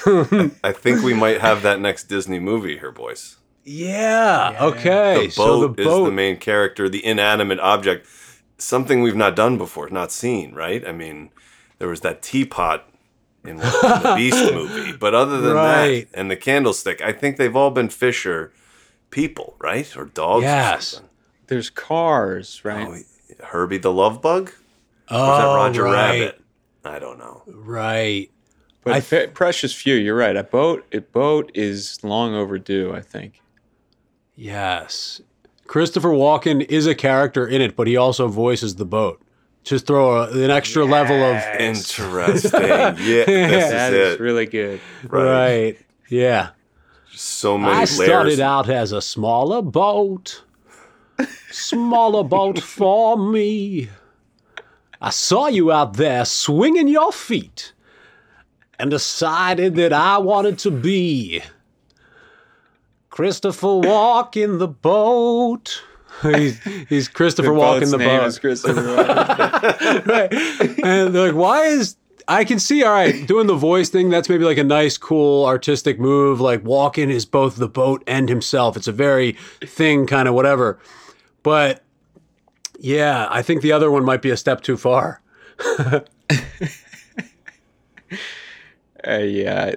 [0.63, 3.38] I think we might have that next Disney movie here, boys.
[3.63, 4.58] Yeah.
[4.60, 5.28] Okay.
[5.28, 8.08] The so boat is the main character, the inanimate object,
[8.58, 10.88] something we've not done before, not seen, right?
[10.88, 11.30] I mean,
[11.78, 12.88] there was that teapot
[13.49, 16.09] in, one- in the Beast movie, but other than Right.
[16.12, 18.51] that, and the candlestick, I think they've all been Fisher
[19.12, 19.95] people, right?
[19.97, 20.43] Or dogs.
[20.43, 20.88] or Yes.
[20.88, 21.09] something.
[21.47, 22.88] There's cars, oh, right?
[23.41, 24.51] Oh, Herbie the Love Bug?
[25.09, 25.93] oh, Or is that oh, Roger right.
[26.21, 26.41] Rabbit?
[26.85, 27.43] I don't know.
[27.47, 28.29] Right.
[28.83, 29.95] But I fe- precious few.
[29.95, 30.35] You're right.
[30.38, 30.85] A boat.
[30.93, 32.93] A boat is long overdue.
[32.95, 33.41] I think.
[34.35, 35.21] Yes.
[35.67, 39.21] Christopher Walken is a character in it, but he also voices the boat.
[39.63, 41.35] Just throw a, an extra level of.
[41.59, 42.61] Interesting.
[42.61, 44.19] yeah, this That is is it.
[44.19, 44.79] really good.
[45.07, 45.77] Right.
[46.09, 46.49] Yeah.
[47.13, 47.91] So many I layers.
[48.03, 50.43] started out as a smaller boat.
[51.51, 53.89] Smaller boat for me.
[55.01, 57.73] I saw you out there swinging your feet
[58.79, 61.41] and decided that I wanted to be
[63.09, 65.83] Christopher Walken the boat.
[66.36, 68.27] He's, he's Christopher Walken the name boat.
[68.27, 70.05] is Christopher Walken.
[70.08, 70.34] right.
[70.84, 71.95] And they're like, why is
[72.29, 75.45] I can see, all right, doing the voice thing, that's maybe like a nice, cool,
[75.45, 76.39] artistic move.
[76.39, 78.77] Like Walken is both the boat and himself.
[78.77, 80.79] It's a very thing, kind of whatever.
[81.41, 81.84] But
[82.79, 85.21] yeah, I think the other one might be a step too far.
[85.79, 86.01] uh,
[89.03, 89.73] yeah,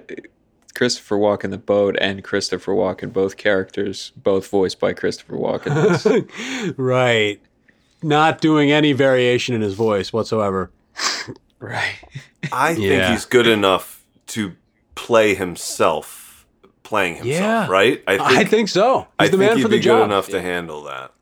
[0.74, 6.74] Christopher Walken the boat and Christopher Walken both characters, both voiced by Christopher Walken.
[6.76, 7.40] Right.
[8.02, 10.70] Not doing any variation in his voice whatsoever.
[11.58, 11.94] right.
[12.52, 13.12] I think Yeah.
[13.12, 14.52] he's good enough to
[14.94, 16.46] play himself,
[16.82, 17.68] playing himself, Yeah.
[17.68, 18.02] right?
[18.08, 19.06] I think so.
[19.18, 19.98] I He's the think man he'd for be the job.
[20.00, 21.12] good enough to handle that.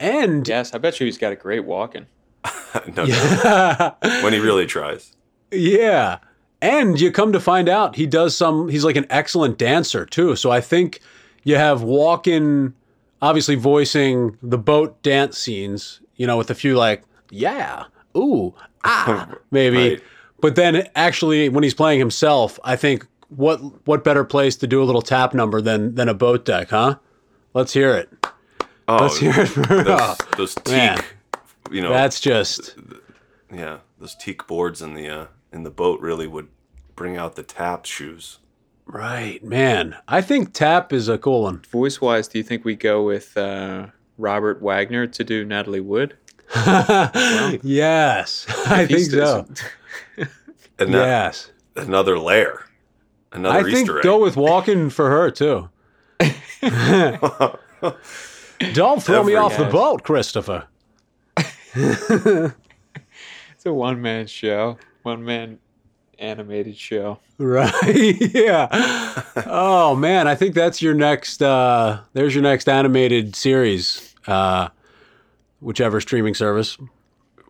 [0.00, 2.06] And Yes, I bet you he's got a great walking.
[2.96, 3.98] no, doubt.
[4.22, 5.12] when he really tries.
[5.50, 6.18] Yeah.
[6.60, 10.34] And you come to find out he does some, he's like an excellent dancer too.
[10.36, 11.00] So I think
[11.44, 12.72] you have Walken
[13.22, 17.84] obviously voicing the boat dance scenes, you know, with a few like, yeah,
[18.16, 19.90] ooh, ah, maybe.
[19.90, 20.02] Right.
[20.40, 24.82] But then actually when he's playing himself, I think what what better place to do
[24.82, 26.96] a little tap number than than a boat deck, huh?
[27.54, 28.08] Let's hear it.
[28.88, 31.04] Oh, Let's hear it for those, those teak, man.
[31.70, 32.76] you know, That's just
[33.52, 35.26] yeah, those teak boards in the uh,
[35.58, 36.48] in the boat really would
[36.94, 38.38] bring out the tap shoes.
[38.86, 39.96] right, man.
[40.06, 41.58] I think tap is a cool one.
[41.70, 46.16] Voice wise, do you think we go with uh, Robert Wagner to do Natalie Wood?
[46.56, 49.46] yes, I think so.
[50.80, 52.64] And that, Yes, another layer,
[53.32, 54.04] another I think Easter egg.
[54.04, 55.68] go with Walken for her too.
[58.74, 60.68] Don't throw me Every off the boat, Christopher.
[61.74, 65.58] It's a one man show, one man
[66.18, 67.18] animated show.
[67.38, 68.16] Right.
[68.34, 68.68] yeah.
[69.46, 74.14] Oh man, I think that's your next uh there's your next animated series.
[74.26, 74.68] Uh
[75.60, 76.76] whichever streaming service.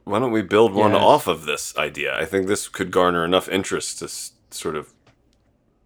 [0.05, 1.03] Why don't we build one Yes.
[1.03, 2.17] off of this idea?
[2.19, 4.93] I think this could garner enough interest to s- sort of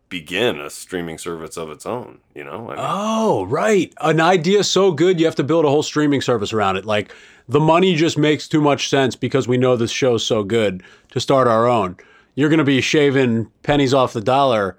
[0.08, 2.18] begin a streaming service of its own.
[2.34, 3.92] You know, I mean, Oh, right.
[4.00, 6.84] An idea so good you have to build a whole streaming service around it.
[6.84, 7.12] Like
[7.48, 11.20] the money just makes too much sense because we know this show's so good to
[11.20, 11.96] start our own.
[12.34, 14.78] You're going to be shaving pennies off the dollar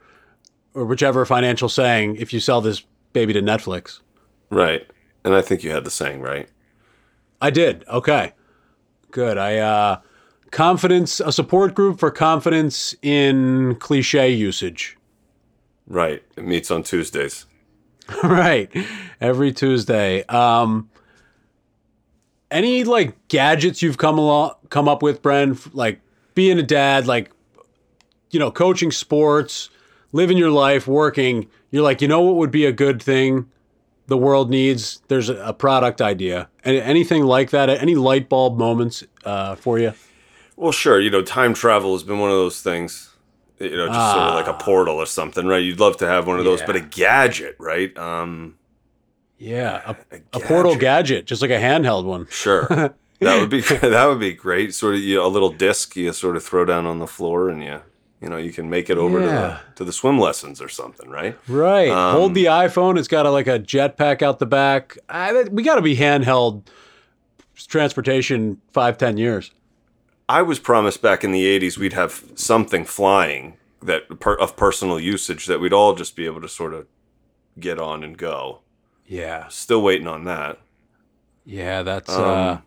[0.73, 3.99] or whichever financial saying if you sell this baby to Netflix.
[4.49, 4.87] right.
[5.25, 6.49] And I think you had the saying right.
[7.41, 7.85] I did.
[7.87, 8.33] Okay.
[9.11, 9.37] Good.
[9.37, 9.99] I uh
[10.51, 14.97] confidence a support group for confidence in cliche usage.
[15.87, 16.23] Right.
[16.35, 17.45] It meets on Tuesdays.
[18.23, 18.69] right.
[19.21, 20.23] Every Tuesday.
[20.25, 20.89] Um
[22.53, 25.99] any like gadgets you've come along come up with, Bren, like
[26.35, 27.31] being a dad, like
[28.31, 29.69] you know, coaching sports,
[30.11, 33.49] living your life, working, you're like, you know what would be a good thing
[34.07, 35.01] the world needs?
[35.07, 36.49] There's a, product idea.
[36.63, 39.93] And anything like that, any light bulb moments uh, for you?
[40.55, 40.99] Well, sure.
[40.99, 43.11] You know, time travel has been one of those things.
[43.59, 45.63] You know, just sort of like a portal or something, right?
[45.63, 46.65] You'd love to have one of those, Yeah.
[46.65, 47.95] but a gadget, right?
[47.97, 48.55] Um,
[49.43, 52.27] Yeah, a, a portal gadget, just like a handheld one.
[52.29, 52.65] sure.
[53.19, 54.73] that would be that would be great.
[54.73, 57.49] Sort of you know, a little disc you sort of throw down on the floor,
[57.49, 57.81] and you
[58.21, 61.09] you know you can make it over to the to the swim lessons or something,
[61.09, 61.37] right?
[61.49, 61.89] Right.
[61.89, 62.97] Um, Hold the iPhone.
[62.97, 64.97] It's got a, like a jetpack out the back.
[65.09, 66.63] I, we got to be handheld
[67.55, 69.51] transportation five, ten years.
[70.29, 75.01] I was promised back in the '80s we'd have something flying that per, of personal
[75.01, 76.87] usage that we'd all just be able to sort of
[77.59, 78.61] get on and go.
[79.07, 79.47] Yeah.
[79.49, 80.59] Still waiting on that.
[81.45, 81.83] Yeah.
[81.83, 82.57] That's, Um, uh,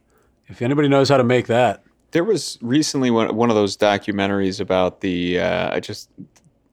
[0.49, 1.83] if anybody knows how to make that.
[2.13, 5.41] There was recently one one of those documentaries about the.
[5.41, 6.09] Uh, I just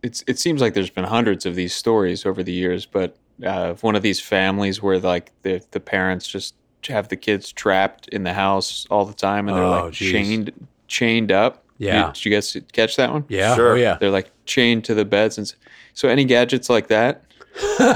[0.02, 3.74] it's it seems like there's been hundreds of these stories over the years, but uh,
[3.82, 6.56] one of these families where like the the parents just
[6.88, 10.12] have the kids trapped in the house all the time and they're Oh, like geez.
[10.12, 11.64] chained chained up.
[11.80, 12.12] Yeah.
[12.14, 13.26] did you guys catch that one?
[13.28, 13.56] Yeah.
[13.56, 13.72] Sure.
[13.72, 13.98] Oh, yeah.
[14.00, 15.54] They're like chained to the beds and
[15.94, 17.24] so any gadgets like that.
[17.62, 17.88] No,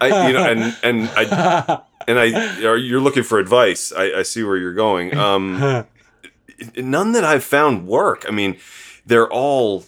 [0.00, 3.92] I, you know, and and I and I, are you're looking for advice.
[3.92, 5.16] I, I see where you're going.
[5.16, 5.86] Um,
[6.76, 8.24] none that I've found work.
[8.28, 8.56] I mean,
[9.06, 9.84] they're all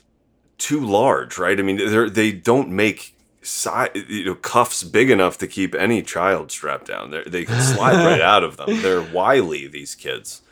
[0.59, 1.59] too large, right?
[1.59, 3.71] I mean, they're they don't make si-
[4.09, 7.11] you know cuffs big enough to keep any child strapped down.
[7.11, 8.83] They they can slide right out of them.
[8.83, 9.67] They're wily.
[9.67, 10.43] These kids.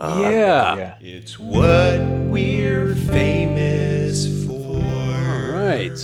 [0.00, 0.96] yeah.
[1.00, 4.52] It's what we're famous for.
[4.82, 5.96] All right.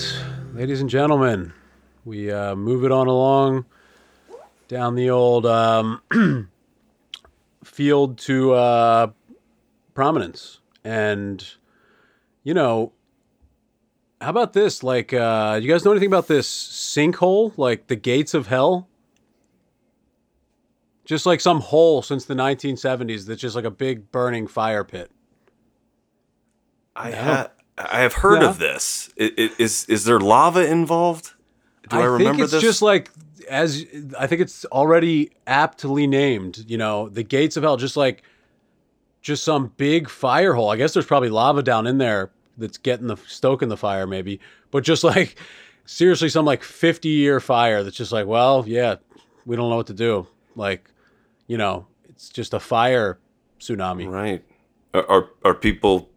[0.58, 1.52] Ladies and gentlemen,
[2.04, 3.64] we uh, move it on along
[4.66, 6.02] down the old um,
[7.62, 9.06] field to uh,
[9.94, 10.58] prominence.
[10.82, 11.46] And,
[12.42, 12.92] you know,
[14.20, 14.82] how about this?
[14.82, 17.56] Like, uh, you guys know anything about this sinkhole?
[17.56, 18.88] Like the gates of hell?
[21.04, 25.12] Just like some hole since the 1970s that's just like a big burning fire pit.
[26.96, 28.48] I ha- I have heard Yeah.
[28.50, 29.10] of this.
[29.20, 31.32] I- i- Is is there lava involved?
[31.88, 32.62] Do I, remember think it's this?
[32.62, 33.10] just like
[33.48, 33.84] as
[34.18, 36.64] I think it's already aptly named.
[36.68, 38.22] You know, the gates of hell, just like
[39.22, 40.70] just some big fire hole.
[40.70, 44.40] I guess there's probably lava down in there that's getting the stoking the fire, maybe.
[44.70, 45.36] But just like
[45.86, 48.96] seriously, some like 50 year fire that's just like, well, yeah,
[49.46, 50.26] we don't know what to do.
[50.56, 50.90] Like,
[51.46, 53.18] you know, it's just a fire
[53.60, 54.08] tsunami.
[54.10, 54.44] Right.
[54.94, 56.10] Are, are are people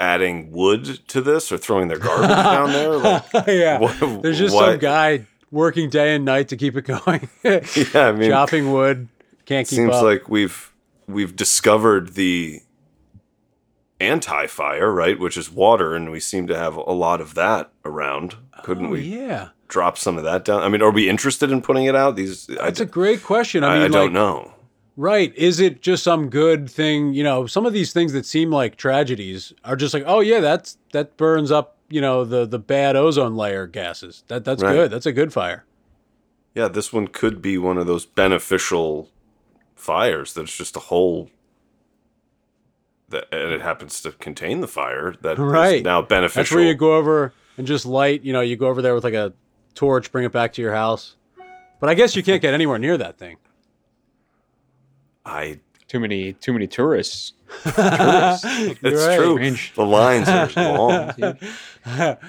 [0.00, 2.96] adding wood to this or throwing their garbage down there?
[2.96, 6.82] Like, yeah, What- there's just what- some guy working day and night to keep it
[6.82, 7.28] going.
[7.44, 7.60] yeah,
[7.94, 9.08] I mean, chopping wood.
[9.46, 10.02] Can't keep seems up.
[10.04, 10.72] like we've
[11.06, 12.60] we've discovered the
[14.00, 15.18] anti-fire, right?
[15.18, 18.36] Which is water, and we seem to have a lot of that around.
[18.62, 19.48] Couldn't Oh, we yeah.
[19.68, 20.62] drop some of that down?
[20.62, 22.16] I mean, are we interested in putting it out?
[22.16, 23.64] These I, That's a great question.
[23.64, 24.52] I I, I like, don't know.
[25.00, 25.34] Right.
[25.34, 27.14] Is it just some good thing?
[27.14, 30.40] You know, some of these things that seem like tragedies are just like, oh yeah,
[30.40, 34.24] that's that burns up, you know, the the bad ozone layer gases.
[34.28, 34.74] That that's Right.
[34.74, 34.90] good.
[34.90, 35.64] That's a good fire.
[36.54, 39.08] Yeah, this one could be one of those beneficial
[39.74, 41.30] fires that's just a whole
[43.08, 45.82] that and it happens to contain the fire that is Right.
[45.82, 46.42] now beneficial.
[46.42, 49.04] That's where you go over and just light, you know, you go over there with
[49.04, 49.32] like a
[49.74, 51.16] torch, bring it back to your house.
[51.80, 53.38] But I guess you can't get anywhere near that thing.
[55.24, 57.32] I Too many too many tourists.
[57.64, 59.16] You're it's right.
[59.16, 59.36] true.
[59.36, 59.72] Range.
[59.74, 61.12] The lines are long.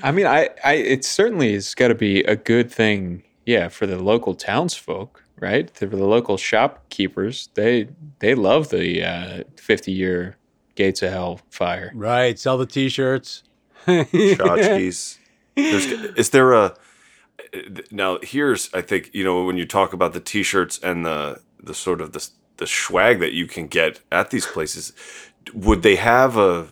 [0.03, 3.85] I mean, I, I it certainly has got to be a good thing, yeah, for
[3.85, 5.69] the local townsfolk, right?
[5.75, 7.87] For the local shopkeepers, they
[8.19, 10.37] they love the uh, fifty year
[10.75, 11.91] Gates of Hell fire.
[11.93, 12.39] Right.
[12.39, 13.43] Sell the t-shirts.
[13.85, 15.17] tchotchkes.
[15.55, 16.75] There's, is there a
[17.91, 18.17] now?
[18.23, 22.01] Here's I think you know when you talk about the t-shirts and the the sort
[22.01, 22.27] of the
[22.61, 24.93] the swag that you can get at these places.
[25.53, 26.67] Would they have a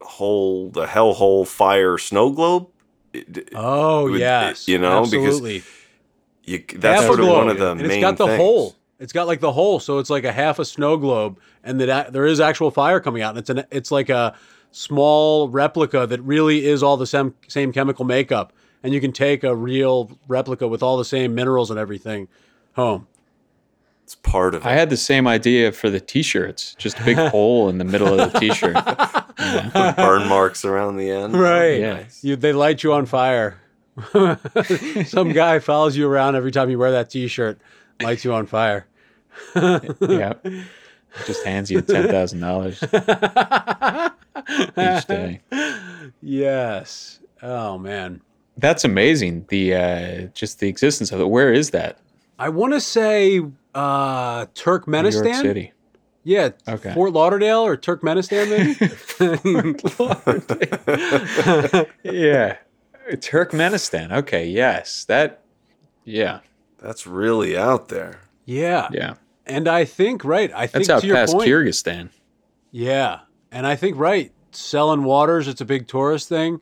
[0.00, 2.68] hole the hellhole fire snow globe?
[3.54, 4.68] Oh Would- yes.
[4.68, 5.62] you know, because absolutely.
[6.44, 7.38] You, that's half sort of globe.
[7.38, 8.38] one of the and main it's got the things.
[8.38, 8.76] hole.
[9.00, 12.12] It's got like the hole, so it's like a half a snow globe, and that
[12.12, 13.30] there is actual fire coming out.
[13.30, 14.36] And it's an it's like a
[14.70, 18.52] small replica that really is all the same same chemical makeup,
[18.84, 22.28] and you can take a real replica with all the same minerals and everything
[22.76, 23.08] home.
[24.04, 24.68] It's part of it.
[24.68, 28.20] I had the same idea for the t-shirts, just a big hole in the middle
[28.20, 28.74] of the t-shirt.
[29.96, 31.34] burn marks around the end.
[31.34, 31.80] Right.
[31.80, 32.04] Yeah.
[32.20, 33.58] You, they light you on fire.
[35.06, 37.58] Some guy follows you around every time you wear that T-shirt,
[38.02, 38.86] lights you on fire.
[39.54, 40.34] yeah,
[41.26, 42.90] just hands you ten thousand dollars each
[45.06, 45.40] day.
[46.20, 47.20] Yes.
[47.42, 48.20] Oh man.
[48.56, 49.46] That's amazing.
[49.48, 51.28] The uh, just the existence of it.
[51.28, 51.98] Where is that?
[52.38, 53.40] I want to say
[53.74, 55.24] uh, New Turkmenistan.
[55.24, 55.72] York City.
[56.26, 56.50] Yeah.
[56.66, 56.94] Okay.
[56.94, 58.74] Fort Lauderdale or Turkmenistan, maybe.
[62.02, 62.56] Yeah,
[63.10, 64.12] Turkmenistan.
[64.12, 65.40] Okay, yes, that.
[66.04, 66.40] Yeah,
[66.78, 68.20] That's really out there.
[68.44, 68.88] yeah.
[68.92, 69.14] yeah.
[69.46, 70.50] And I think right.
[70.54, 71.46] I think That's out to your past point.
[71.48, 72.08] Kyrgyzstan.
[72.70, 73.20] Yeah,
[73.52, 74.32] and I think right.
[74.52, 76.60] Selling waters, it's a big tourist thing.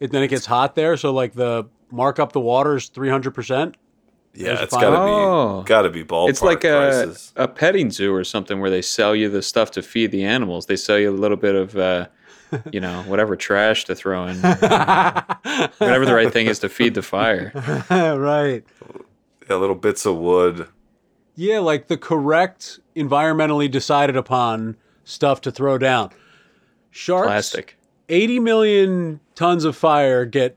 [0.00, 3.32] It, then it gets hot there, so like the mark up the waters three hundred
[3.34, 3.76] percent.
[4.34, 5.62] Yeah, it's gotta Oh.
[5.62, 6.68] be gotta be ballpark It's like a,
[7.04, 7.32] prices.
[7.36, 10.66] a petting zoo or something where they sell you the stuff to feed the animals.
[10.66, 12.06] They sell you a little bit of, uh,
[12.72, 14.36] you know, whatever trash to throw in,
[15.78, 17.52] whatever the right thing is to feed the fire.
[17.90, 18.64] right.
[19.48, 20.66] Yeah, little bits of wood.
[21.36, 26.10] Yeah, like the correct environmentally decided upon stuff to throw down.
[26.90, 27.26] Sharks.
[27.26, 27.76] Plastic.
[28.08, 30.56] 80 million tons of fire get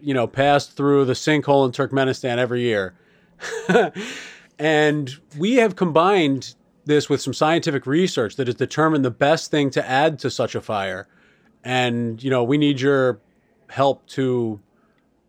[0.00, 2.94] you know passed through the sinkhole in Turkmenistan every year.
[4.58, 9.70] and we have combined this with some scientific research that has determined the best thing
[9.70, 11.06] to add to such a fire.
[11.62, 13.20] And you know, we need your
[13.68, 14.60] help to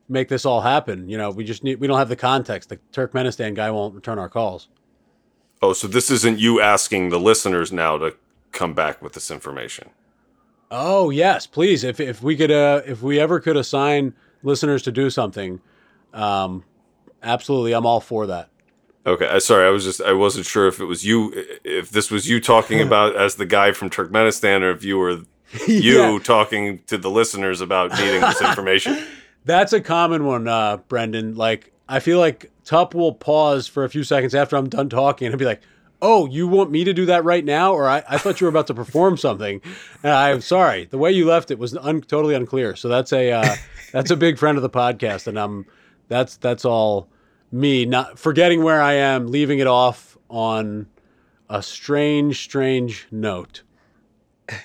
[0.07, 1.07] make this all happen.
[1.09, 2.69] You know, we just need we don't have the context.
[2.69, 4.67] The Turkmenistan guy won't return our calls.
[5.61, 8.15] Oh, so this isn't you asking the listeners now to
[8.51, 9.89] come back with this information.
[10.71, 11.83] Oh yes, please.
[11.83, 15.61] If if we could, uh, if we ever could assign listeners to do something,
[16.13, 16.63] um,
[17.23, 18.49] absolutely, I'm all for that.
[19.05, 21.31] Okay, I sorry, I was just I wasn't sure if it was you
[21.63, 25.11] if this was you talking about as the guy from Turkmenistan or if you were
[25.67, 26.19] you Yeah.
[26.23, 28.97] talking to the listeners about needing this information.
[29.45, 31.35] That's a common one, uh, Brendan.
[31.35, 35.27] Like, I feel like Tup will pause for a few seconds after I'm done talking
[35.27, 35.61] and be like,
[36.01, 37.73] Oh, you want me to do that right now?
[37.73, 39.61] Or I, I thought you were about to perform something.
[40.01, 40.85] And I'm sorry.
[40.85, 42.75] The way you left it was un- totally unclear.
[42.75, 43.55] So that's a uh,
[43.91, 45.65] that's a big friend of the podcast, and I'm
[46.07, 47.09] that's that's all
[47.51, 50.87] me not forgetting where I am, leaving it off on
[51.49, 53.63] a strange, strange note.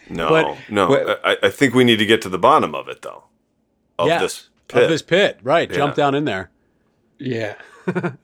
[0.08, 0.88] No, But- no.
[0.88, 3.24] But- I, I think we need to get to the bottom of it though.
[3.98, 4.82] Of Yes, this pit.
[4.84, 5.68] Of this pit, right?
[5.70, 5.76] Yeah.
[5.76, 6.50] Jump down in there.
[7.18, 7.54] Yeah.
[7.86, 8.14] the,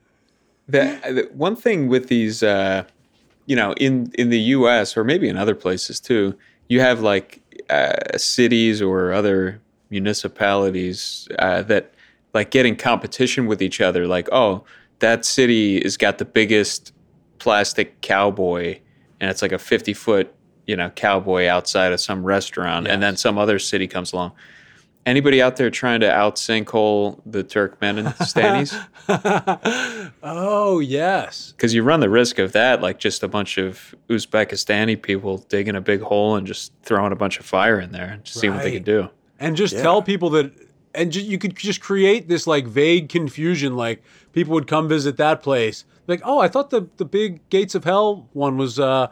[0.69, 2.85] the one thing with these, uh,
[3.51, 4.97] you know, in in the U.S.
[4.97, 6.39] or maybe in other places too,
[6.69, 11.93] you have like uh, cities or other municipalities uh, that
[12.33, 14.07] like get in competition with each other.
[14.07, 14.63] Like, oh,
[15.01, 16.93] that city has got the biggest
[17.39, 18.79] plastic cowboy,
[19.19, 20.33] and it's like a fifty foot,
[20.69, 24.31] you know, cowboy outside of some restaurant, and then some other city comes along
[25.07, 28.77] Anybody out there trying to out sinkhole the Turkmenistanis?
[30.23, 31.53] Oh yes.
[31.53, 35.75] Because you run the risk of that, like just a bunch of Uzbekistani people digging
[35.77, 38.53] a big hole and just throwing a bunch of fire in there and just seeing
[38.53, 39.09] what they can do.
[39.39, 39.83] and just Yeah.
[39.83, 40.53] tell people that
[40.95, 45.17] and ju- you could just create this like vague confusion like people would come visit
[45.17, 49.07] that place like oh i thought the the big gates of hell one was uh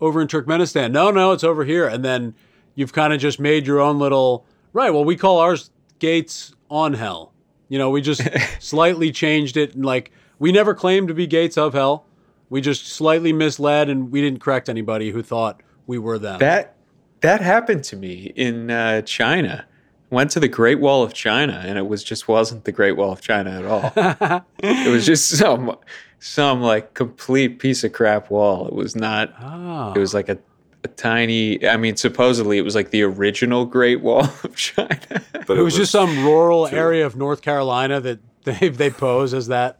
[0.00, 2.32] over in turkmenistan no no it's over here and then
[2.76, 4.46] you've kind of just made your own little
[4.76, 7.32] right well we call ours gates on hell
[7.68, 8.22] you know we just
[8.60, 12.04] slightly changed it and like we never claimed to be gates of hell
[12.50, 16.76] we just slightly misled and we didn't correct anybody who thought we were them That
[17.20, 19.66] that happened to me in uh, China.
[20.10, 23.10] Went to the Great Wall of China, and it was just wasn't the Great Wall
[23.10, 24.44] of China at all.
[24.62, 25.76] it was just some
[26.20, 28.68] some like complete piece of crap wall.
[28.68, 29.34] It was not.
[29.40, 29.92] Ah.
[29.92, 30.38] It was like a,
[30.86, 31.66] a tiny.
[31.66, 35.22] I mean, supposedly it was like the original Great Wall of China.
[35.46, 39.48] But It was just some rural area of North Carolina that they they pose as
[39.48, 39.78] that.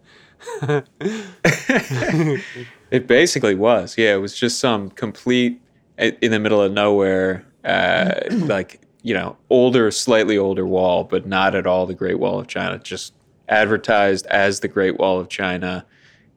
[2.90, 3.98] It basically was.
[3.98, 5.60] Yeah, it was just some complete
[5.98, 11.54] in the middle of nowhere, uh, like you know, older, slightly older wall, but not
[11.56, 12.78] at all the Great Wall of China.
[12.78, 13.12] Just
[13.48, 15.84] advertised as the Great Wall of China.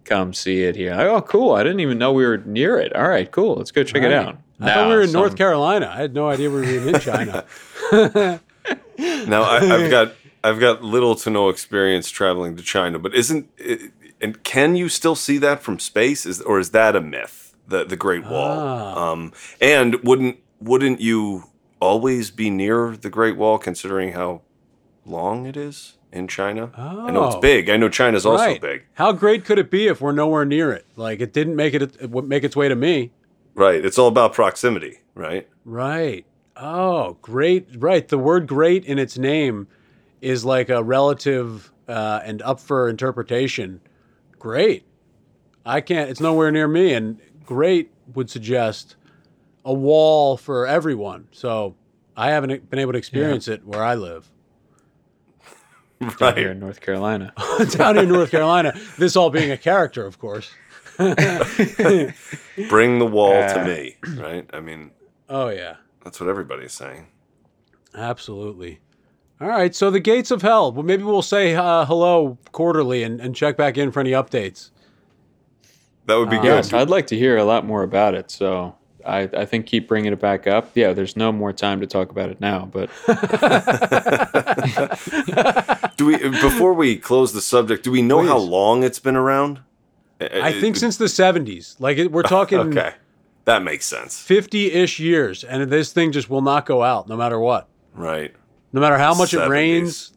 [0.05, 0.93] Come see it here.
[0.93, 1.53] oh, cool!
[1.53, 2.95] I didn't even know we were near it.
[2.95, 3.55] All right, cool.
[3.55, 4.38] Let's go check it out.
[4.60, 5.91] I thought we were in Now, North Carolina.
[5.93, 7.45] I had no idea we were in China.
[9.28, 13.49] Now I, I've got I've got little to no experience traveling to China, but isn't
[13.57, 16.26] it, and can you still see that from space?
[16.26, 17.55] Is or is that a myth?
[17.68, 18.60] The the Great Wall.
[18.60, 19.12] Ah.
[19.12, 19.32] Um,
[19.62, 21.45] and wouldn't wouldn't you
[21.80, 24.41] always be near the Great Wall, considering how
[25.05, 26.72] long it is in China?
[26.76, 27.39] I know it's Oh.
[27.39, 27.70] big.
[27.70, 28.84] I know China's also big.
[28.95, 30.86] How great could it be if we're nowhere near it?
[30.97, 33.12] Like it didn't make it, it make its way to me.
[33.60, 33.84] Right.
[33.84, 34.99] It's all about proximity.
[35.16, 35.49] Right.
[35.66, 36.26] Right.
[36.55, 37.68] Oh, great.
[37.76, 38.07] Right.
[38.07, 39.68] The word great in its name
[40.22, 43.82] is like a relative uh, and up for interpretation.
[44.39, 44.86] Great.
[45.66, 46.93] I can't, it's nowhere near me.
[46.93, 48.95] And great would suggest
[49.66, 51.28] a wall for everyone.
[51.34, 51.76] So
[52.16, 54.32] I haven't been able to experience it where I live.
[56.18, 57.34] down here in North Carolina.
[57.72, 60.49] Down here in North Carolina, this all being a character, of course.
[62.70, 63.95] Bring the wall to me.
[64.22, 64.50] Right.
[64.54, 64.91] I mean,
[65.30, 65.76] Oh, yeah.
[66.04, 67.08] that's what everybody's saying.
[67.95, 68.80] Absolutely.
[69.39, 69.74] All right.
[69.74, 70.72] So the gates of hell.
[70.74, 74.72] Well, maybe we'll say uh, hello quarterly and, and check back in for any updates.
[76.08, 76.47] That would be Uh, good.
[76.56, 78.30] Yes, I'd like to hear a lot more about it.
[78.32, 78.76] So
[79.06, 80.72] I, I think keep bringing it back up.
[80.76, 82.89] Yeah, there's no more time to talk about it now, but
[85.97, 87.84] Do we before we close the subject?
[87.84, 89.60] Do we know how long it's been around?
[90.20, 91.80] I think since the 70s.
[91.80, 92.93] Like it, we're talking Okay,
[93.45, 94.20] that makes sense.
[94.22, 97.67] 50 ish years, and this thing just will not go out no matter what.
[97.93, 98.34] Right.
[98.72, 100.13] No matter how much it rains,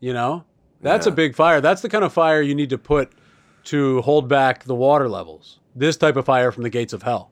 [0.00, 0.44] you know?
[0.80, 1.60] That's a big fire.
[1.60, 3.12] That's the kind of fire you need to put
[3.64, 5.58] to hold back the water levels.
[5.74, 7.30] This type of fire from the gates of hell.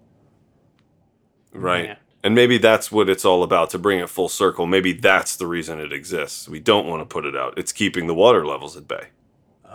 [1.52, 1.86] Right.
[1.86, 1.96] Man.
[2.22, 4.66] And maybe that's what it's all about to bring it full circle.
[4.66, 6.48] Maybe that's the reason it exists.
[6.48, 7.57] We don't want to put it out.
[7.57, 9.09] It's keeping the water levels at bay.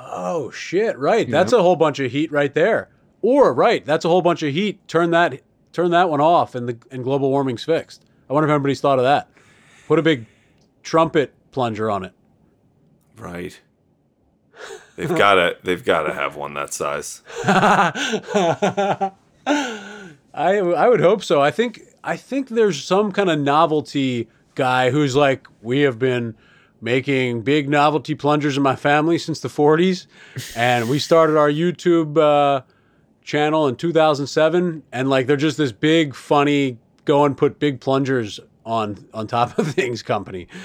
[0.03, 0.97] Oh shit!
[0.97, 2.89] Right, that's a whole bunch of heat right there.
[3.21, 4.87] Or right, that's a whole bunch of heat.
[4.87, 5.41] Turn that
[5.73, 8.03] turn that one off, and the and global warming's fixed.
[8.29, 9.29] I wonder if anybody's thought of that.
[9.87, 10.25] Put a big
[10.83, 12.13] trumpet plunger on it.
[13.17, 13.59] Right.
[14.95, 17.21] They've got to they've got to have one that size.
[17.45, 19.11] I
[20.33, 21.41] I would hope so.
[21.41, 26.35] I think I think there's some kind of novelty guy who's like, we have been
[26.81, 30.07] making big novelty plungers in my family since the 40s,
[30.55, 32.61] and we started our YouTube uh,
[33.23, 38.39] channel in 2007, and like they're just this big funny go and put big plungers
[38.65, 40.47] on on top of things company.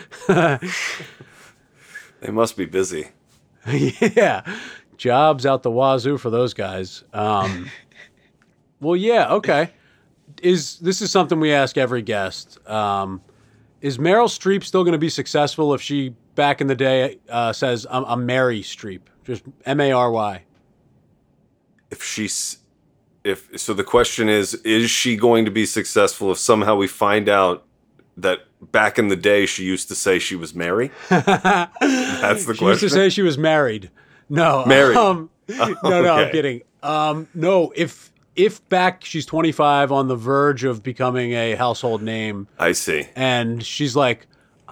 [2.20, 3.08] They must be busy.
[3.68, 4.42] yeah,
[4.96, 7.04] jobs out the wazoo for those guys.
[7.12, 7.70] Um,
[8.80, 9.70] well, yeah, okay.
[10.42, 12.58] Is this is something we ask every guest?
[12.68, 13.20] Um,
[13.80, 17.52] is Meryl Streep still going to be successful if she back in the day uh,
[17.52, 20.42] says I'm, I'm Mary Streep, just M A R Y?
[21.90, 22.58] If she's
[23.24, 27.28] if so the question is is she going to be successful if somehow we find
[27.28, 27.64] out
[28.16, 28.40] that
[28.72, 30.90] back in the day she used to say she was Mary?
[31.08, 32.56] That's the question.
[32.56, 33.90] She used to say she was married.
[34.28, 34.96] No, Married.
[34.96, 36.62] Um, no, no, I'm kidding.
[36.82, 42.48] Um, no, if if back she's 25 on the verge of becoming a household name.
[42.58, 43.06] I see.
[43.16, 44.26] and she's like,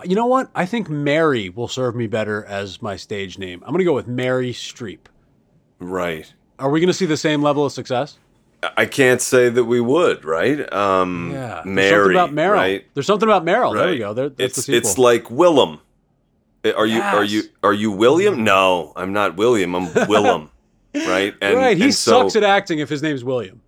[0.05, 0.51] you know what?
[0.55, 3.62] I think Mary will serve me better as my stage name.
[3.65, 4.99] I'm going to go with Mary Streep.
[5.79, 6.33] Right.
[6.59, 8.19] Are we going to see the same level of success?
[8.77, 10.73] I can't say that we would, right?
[10.73, 11.62] Um, Yeah.
[11.65, 12.55] There's Mary, something about Meryl.
[12.55, 12.85] right?
[12.95, 13.75] There's something about Meryl.
[13.75, 14.15] There we go.
[14.15, 15.81] There, that's it's the it's like Willem.
[16.65, 18.43] Are you are you are you William?
[18.43, 19.75] No, I'm not William.
[19.75, 20.51] I'm Willem.
[20.95, 21.34] Right?
[21.42, 21.76] And, right.
[21.76, 23.61] He and so- sucks at acting if his name's William.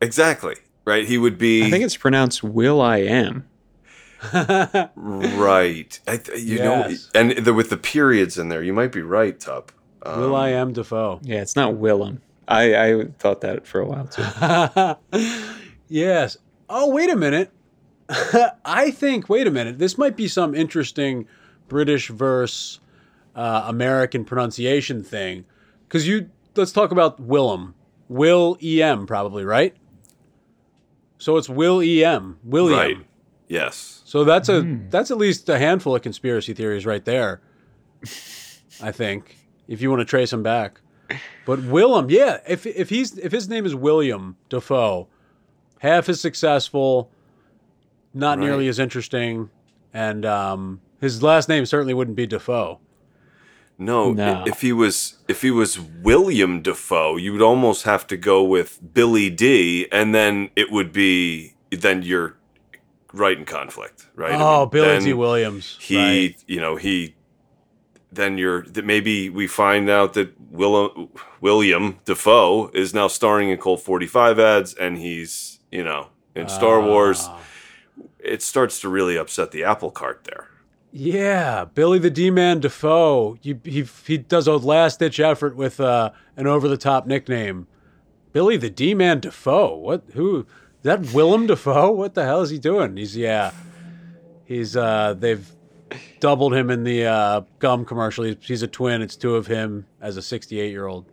[0.00, 0.56] exactly.
[0.84, 1.06] Right.
[1.06, 3.46] He would be I think it's pronounced Will I Am.
[4.96, 6.00] right.
[6.06, 7.08] I, th- you Yes.
[7.14, 9.72] know, and the, with the periods in there, you might be right, Tup.
[10.04, 11.20] Um, Will I am Dafoe.
[11.22, 12.20] Yeah, it's not Willem.
[12.48, 15.46] I, I thought that for a while too.
[15.88, 16.36] yes.
[16.68, 17.50] Oh, wait a minute.
[18.64, 19.78] I think, wait a minute.
[19.78, 21.26] This might be some interesting
[21.68, 22.80] British verse
[23.36, 25.44] uh, American pronunciation thing.
[25.88, 27.74] Because you, let's talk about Willem.
[28.08, 29.74] Will E.M., probably, right?
[31.18, 32.38] So it's Will E.M.
[32.44, 32.78] William.
[32.78, 32.96] Right.
[33.48, 34.02] Yes.
[34.04, 37.40] So that's a that's at least a handful of conspiracy theories right there.
[38.82, 39.36] I think
[39.68, 40.80] if you want to trace them back.
[41.46, 45.08] But Willem, yeah, if if he's if his name is William Dafoe,
[45.80, 47.10] half as successful,
[48.14, 48.44] not Right.
[48.46, 49.50] nearly as interesting,
[49.92, 52.80] and um, his last name certainly wouldn't be Dafoe.
[53.78, 54.44] No, No.
[54.46, 58.78] if he was if he was William Dafoe, you would almost have to go with
[58.94, 62.36] Billy D, and then it would be then you're
[63.12, 64.32] right in conflict, right?
[64.34, 65.76] I Oh, mean, Billy Dee Williams.
[65.80, 66.44] He, right.
[66.46, 67.14] you know, he.
[68.14, 71.10] Then you're that maybe we find out that Will,
[71.40, 76.80] William Dafoe is now starring in Colt 45 ads, and he's you know in Star
[76.82, 77.24] Wars.
[77.24, 77.40] Ah.
[78.18, 80.48] It starts to really upset the apple cart there.
[80.94, 83.38] Yeah, Billy the D-Man Dafoe.
[83.40, 87.66] You, he he does a last ditch effort with uh, an over the top nickname,
[88.32, 89.74] Billy the D-Man Dafoe.
[89.76, 90.04] What?
[90.12, 90.40] Who?
[90.40, 91.92] Is that Willem Dafoe?
[91.92, 92.98] What the hell is he doing?
[92.98, 93.52] He's yeah.
[94.44, 95.50] He's uh, they've
[96.20, 98.24] doubled him in the uh, gum commercial.
[98.24, 99.00] He's, he's a twin.
[99.00, 101.06] It's two of him as a 68 year old.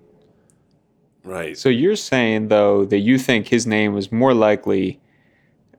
[1.24, 1.58] Right.
[1.58, 5.00] So you're saying though that you think his name was more likely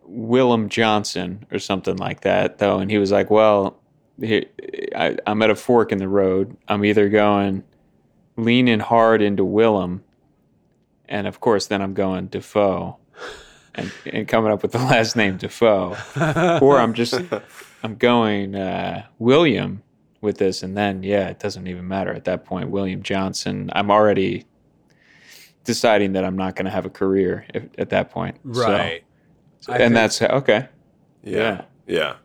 [0.05, 3.80] Willem Johnson or something like that, though, and he was like, "Well, he,
[4.23, 6.57] I, I'm at a fork in the road.
[6.69, 7.65] I'm either going
[8.37, 10.03] leaning hard into Willem,
[11.09, 12.97] and of course, then I'm going Dafoe,
[13.75, 15.97] and, and coming up with the last name Dafoe,
[16.61, 17.15] or I'm just
[17.83, 19.83] I'm going uh, William
[20.21, 22.71] with this, and then yeah, it doesn't even matter at that point.
[22.71, 23.71] William Johnson.
[23.75, 24.45] I'm already
[25.65, 28.37] deciding that I'm not going to have a career if, at that point.
[28.53, 29.05] So- Right.
[29.69, 30.69] I and think- that's okay.
[31.23, 31.37] Yeah.
[31.39, 31.63] Yeah.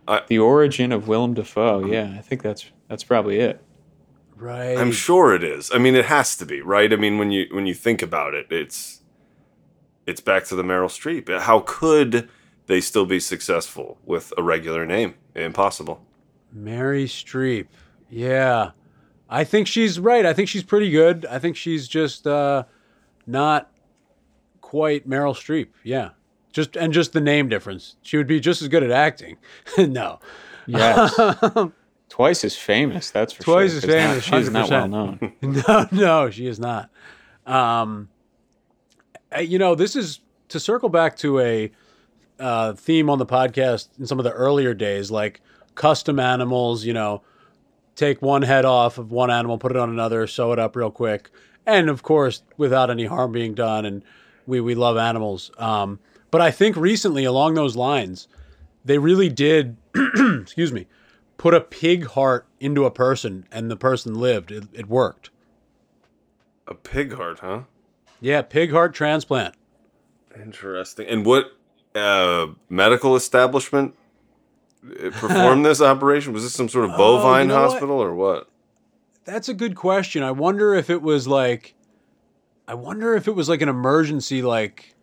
[0.08, 1.86] I, The origin of Willem Dafoe.
[1.86, 3.62] Yeah, I think that's that's probably it.
[4.36, 4.78] right.
[4.78, 5.72] I'm sure it is.
[5.74, 6.92] I mean, it has to be, right?
[6.92, 9.02] I mean, when you when you think about it, it's
[10.06, 11.30] it's back to the Meryl Streep.
[11.42, 12.30] How could
[12.68, 15.16] they still be successful with a regular name?
[15.36, 16.06] Impossible.
[16.52, 17.68] Mary Streep.
[18.10, 18.72] Yeah.
[19.28, 20.26] I think she's right.
[20.26, 21.26] I think she's pretty good.
[21.26, 22.64] I think she's just uh,
[23.26, 23.72] not
[24.62, 25.70] quite Meryl Streep.
[25.84, 26.12] Yeah.
[26.56, 27.98] Just and just the name difference.
[28.02, 29.36] She would be just as good at acting.
[29.78, 30.20] no.
[30.66, 31.14] Yes.
[32.10, 33.78] Twice as famous, that's for Twice sure.
[33.80, 35.34] as 'cause not- famous, She's not well known.
[35.42, 36.90] no, no, she is not.
[37.46, 38.08] Um,
[39.42, 41.72] you know, this is to circle back to a
[42.40, 45.42] uh, theme on the podcast in some of the earlier days, like
[45.76, 46.86] custom animals.
[46.86, 47.22] You know,
[47.96, 50.92] take one head off of one animal, put it on another, sew it up real
[50.92, 51.30] quick,
[51.66, 53.84] and of course, without any harm being done.
[53.86, 54.04] And
[54.48, 55.52] we we love animals.
[55.58, 56.00] Um,
[56.32, 58.28] but I think recently, along those lines,
[58.84, 59.78] they really did.
[60.42, 60.88] excuse me.
[61.38, 64.52] Put a pig heart into a person, and the person lived.
[64.52, 65.30] It, it worked.
[66.68, 67.62] A pig heart, huh?
[68.22, 69.54] Yeah, pig heart transplant.
[70.36, 71.08] Interesting.
[71.08, 71.52] And what
[71.94, 73.94] uh, medical establishment
[74.84, 76.34] uh, performed this operation?
[76.34, 77.72] Was this some sort of bovine Oh, know what?
[77.72, 78.50] hospital or what?
[79.26, 80.24] That's a good question.
[80.24, 81.76] I wonder if it was like,
[82.68, 84.95] I wonder if it was like an emergency, like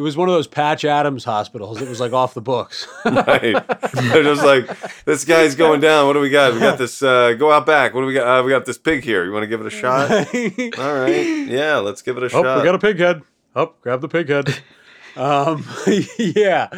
[0.00, 1.82] it was one of those Patch Adams hospitals.
[1.82, 2.86] It was like off the books.
[3.04, 3.52] Right.
[3.92, 6.06] They're just like, this guy's going down.
[6.06, 6.54] What do we got?
[6.54, 7.02] We got this.
[7.02, 7.92] Uh, go out back.
[7.92, 8.40] What do we got?
[8.40, 9.24] Uh, we got this pig here.
[9.26, 10.10] You want to give it a shot?
[10.10, 11.46] All right.
[11.46, 12.58] Yeah, let's give it a Oh, shot.
[12.58, 13.22] we got a pig head.
[13.54, 14.58] Oh, grab the pig head.
[15.16, 15.64] um,
[16.18, 16.68] yeah.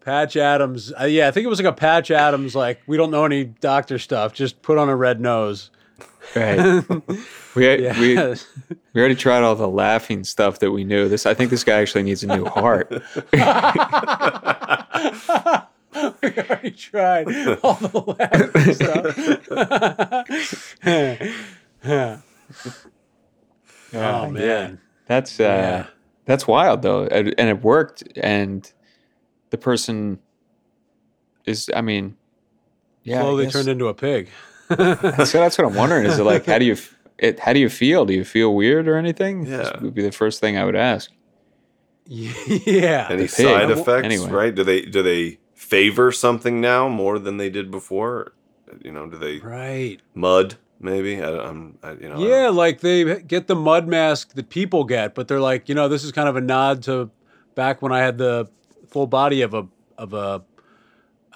[0.00, 0.92] Patch Adams.
[1.00, 3.44] Uh, yeah, I think it was like a Patch Adams, like, we don't know any
[3.44, 4.32] doctor stuff.
[4.34, 5.70] Just put on a red nose.
[6.34, 6.82] Right.
[7.54, 8.00] we, Yeah.
[8.00, 8.16] we
[8.92, 11.08] we already tried all the laughing stuff that we knew.
[11.08, 12.90] This I think this guy actually needs a new heart.
[13.32, 13.40] we
[16.32, 17.26] already tried
[17.62, 19.16] all the laughing stuff.
[23.94, 24.80] oh, man.
[25.06, 25.86] That's uh, Yeah.
[26.24, 28.02] that's wild though, and, and it worked.
[28.16, 28.70] And
[29.50, 30.18] the person
[31.44, 32.16] is, I mean,
[33.02, 33.20] yeah.
[33.20, 34.30] Slowly turned into a pig.
[34.70, 36.06] so that's what I'm wondering.
[36.06, 36.76] Is it like how do you
[37.18, 37.40] it?
[37.40, 38.04] How do you feel?
[38.06, 39.46] Do you feel weird or anything?
[39.46, 39.56] Yeah.
[39.58, 41.10] This would be the first thing I would ask.
[42.06, 43.08] yeah.
[43.10, 44.04] Any side effects?
[44.04, 44.30] anyway.
[44.30, 44.54] Right?
[44.54, 48.32] Do they do they favor something now more than they did before?
[48.82, 50.00] You know, do they Right.
[50.14, 50.56] mud?
[50.80, 51.78] Maybe I, I'm.
[51.82, 52.16] I, you know.
[52.16, 55.74] I Yeah, like they get the mud mask that people get, but they're like, you
[55.74, 57.10] know, this is kind of a nod to
[57.54, 58.50] back when I had the
[58.88, 60.42] full body of a of a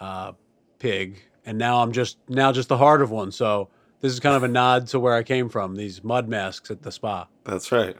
[0.01, 0.33] uh,
[0.79, 3.33] pig, and now I'm just now just the heart of one.
[3.33, 3.69] So
[4.01, 5.75] this is kind of a nod to where I came from.
[5.75, 7.27] These mud masks at the spa.
[7.45, 7.97] That's right.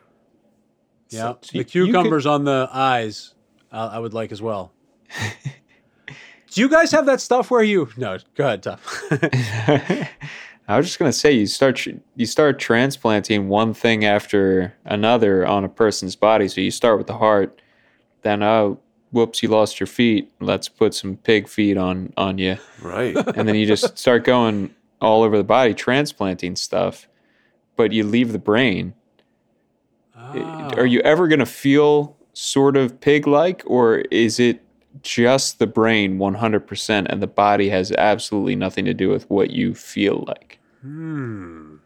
[1.09, 3.35] Yeah, so the you- you could- cucumbers on the eyes,
[3.73, 4.73] uh, I would like as well.
[6.51, 7.89] Do you guys have that stuff where you?
[7.97, 8.79] No, go ahead, Tom.
[10.71, 11.87] I was just gonna say you start
[12.17, 16.49] you start transplanting one thing after another on a person's body.
[16.49, 17.61] So you start with the heart,
[18.23, 18.79] then oh
[19.11, 20.31] whoops you lost your feet.
[20.41, 23.17] Let's put some pig feet on on you, Right.
[23.37, 27.09] and then you just start going all over the body transplanting stuff.
[27.77, 28.95] But you leave the brain.
[30.17, 30.71] Ah.
[30.77, 34.63] Are you ever gonna feel sort of pig like, or is it
[35.03, 39.75] just the brain 100% and the body has absolutely nothing to do with what you
[39.75, 40.59] feel like?
[40.83, 41.77] Hmm.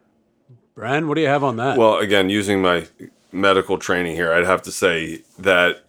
[0.76, 1.76] Bren, what do you have on that?
[1.76, 2.86] Well, again, using my
[3.30, 5.84] medical training here, I'd have to say that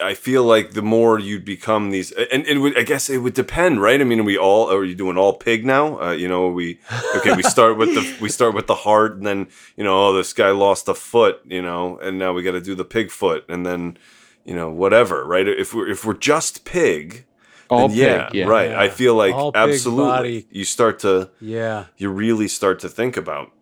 [0.00, 3.34] I feel like the more you become these, and it would, I guess it would
[3.34, 4.00] depend, right?
[4.00, 6.00] I mean, are we all are you doing all pig now?
[6.00, 6.80] Uh, you know, we
[7.16, 10.12] okay, we start with the we start with the heart, and then you know, oh,
[10.12, 13.10] this guy lost a foot, you know, and now we got to do the pig
[13.10, 13.98] foot, and then
[14.44, 15.46] you know, whatever, right?
[15.46, 17.26] If we're if we're just pig,
[17.68, 18.46] All then yeah, yeah.
[18.46, 18.70] right.
[18.70, 18.80] Yeah.
[18.80, 21.86] I feel like All absolutely, you start to yeah.
[21.96, 23.55] you really start to think about y-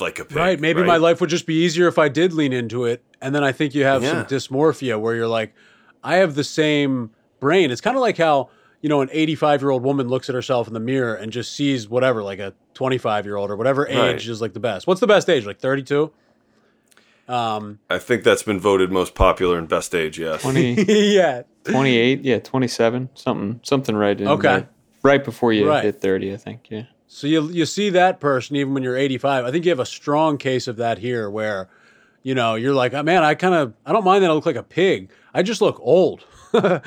[0.00, 0.60] like a pig, Right.
[0.60, 3.02] Maybe my life would just be easier if I did lean into it.
[3.20, 5.54] And then I think you have some dysmorphia where you're like,
[6.02, 7.10] I have the same
[7.40, 7.70] brain.
[7.70, 8.50] It's kind of like how,
[8.82, 11.54] you know, an 85 year old woman looks at herself in the mirror and just
[11.56, 14.26] sees whatever, like a 25 year old or whatever age Right.
[14.26, 14.86] is like the best.
[14.86, 15.46] What's the best age?
[15.46, 16.10] Like 32?
[17.26, 20.18] Um, I think that's been voted most popular and best age.
[20.18, 20.42] Yes.
[20.42, 21.42] 20, yeah.
[21.64, 24.42] 28, yeah, 27, something, something right in Okay.
[24.48, 24.68] there.
[25.02, 25.84] Right before you Right.
[25.84, 26.82] hit 30, I think, yeah.
[27.14, 29.44] So you you see that person even when you're 85.
[29.44, 31.68] I think you have a strong case of that here, where
[32.24, 34.46] you know you're like, oh, man, I kind of I don't mind that I look
[34.46, 35.12] like a pig.
[35.32, 36.24] I just look old.
[36.52, 36.84] But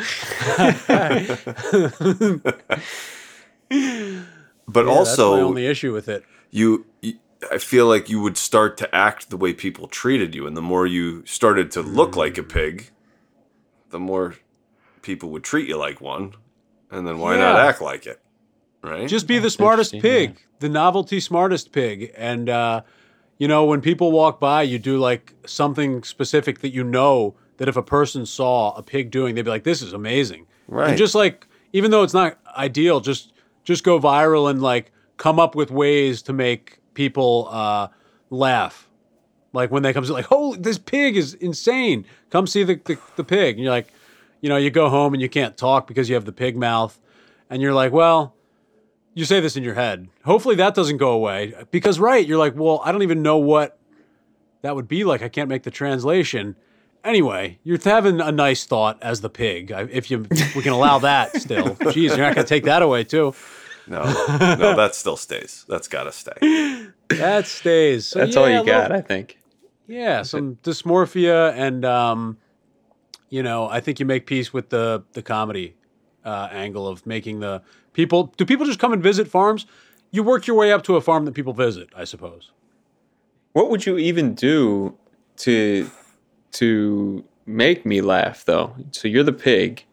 [4.86, 6.26] Yeah, that's my only issue with it.
[6.52, 7.14] you, you,
[7.50, 10.62] I feel like you would start to act the way people treated you, and the
[10.62, 12.90] more you started to look like a pig,
[13.92, 14.36] the more
[15.02, 16.34] people would treat you like one,
[16.92, 18.20] and then why not act like it,
[18.88, 19.08] right?
[19.08, 22.82] Just be the smartest interesting, pig, the novelty smartest pig, and uh,
[23.38, 27.68] you know when people walk by, you do like something specific that you know that
[27.68, 30.90] if a person saw a pig doing, they'd be like, "This is amazing." Right.
[30.90, 33.34] And just like even though it's not ideal, just
[33.64, 37.88] just go viral and like come up with ways to make people uh,
[38.30, 38.90] laugh.
[39.54, 42.06] Like when they come to like, oh, this pig is insane.
[42.30, 43.56] Come see the, the, the pig.
[43.56, 43.92] And you're like,
[44.42, 47.00] you know, you go home and you can't talk because you have the pig mouth.
[47.50, 48.36] And you're like, well,
[49.18, 50.10] you say this in your head.
[50.26, 51.56] Hopefully that doesn't go away.
[51.72, 53.80] Because right, you're like, well, I don't even know what
[54.62, 55.24] that would be like.
[55.24, 56.56] I can't make the translation.
[57.04, 59.72] Anyway, you're having a nice thought as the pig.
[59.76, 61.66] If you we can allow that still.
[61.76, 63.34] Jeez, you're not gonna take that away too.
[63.88, 65.66] no, no, that still stays.
[65.68, 66.88] That's got to stay.
[67.10, 68.06] That stays.
[68.06, 69.40] So, That's all you a little- got, I think.
[69.88, 72.38] Yeah, some dysmorphia, and um,
[73.30, 75.76] you know, I think you make peace with the the comedy
[76.24, 77.64] uh, angle of making the
[77.98, 78.34] people.
[78.38, 79.66] Do people just come and visit farms?
[80.12, 82.52] You work your way up to a farm that people visit, I suppose.
[83.52, 84.96] What would you even do
[85.38, 85.90] to
[86.54, 88.74] to make me laugh though?
[88.92, 89.84] So you're the pig.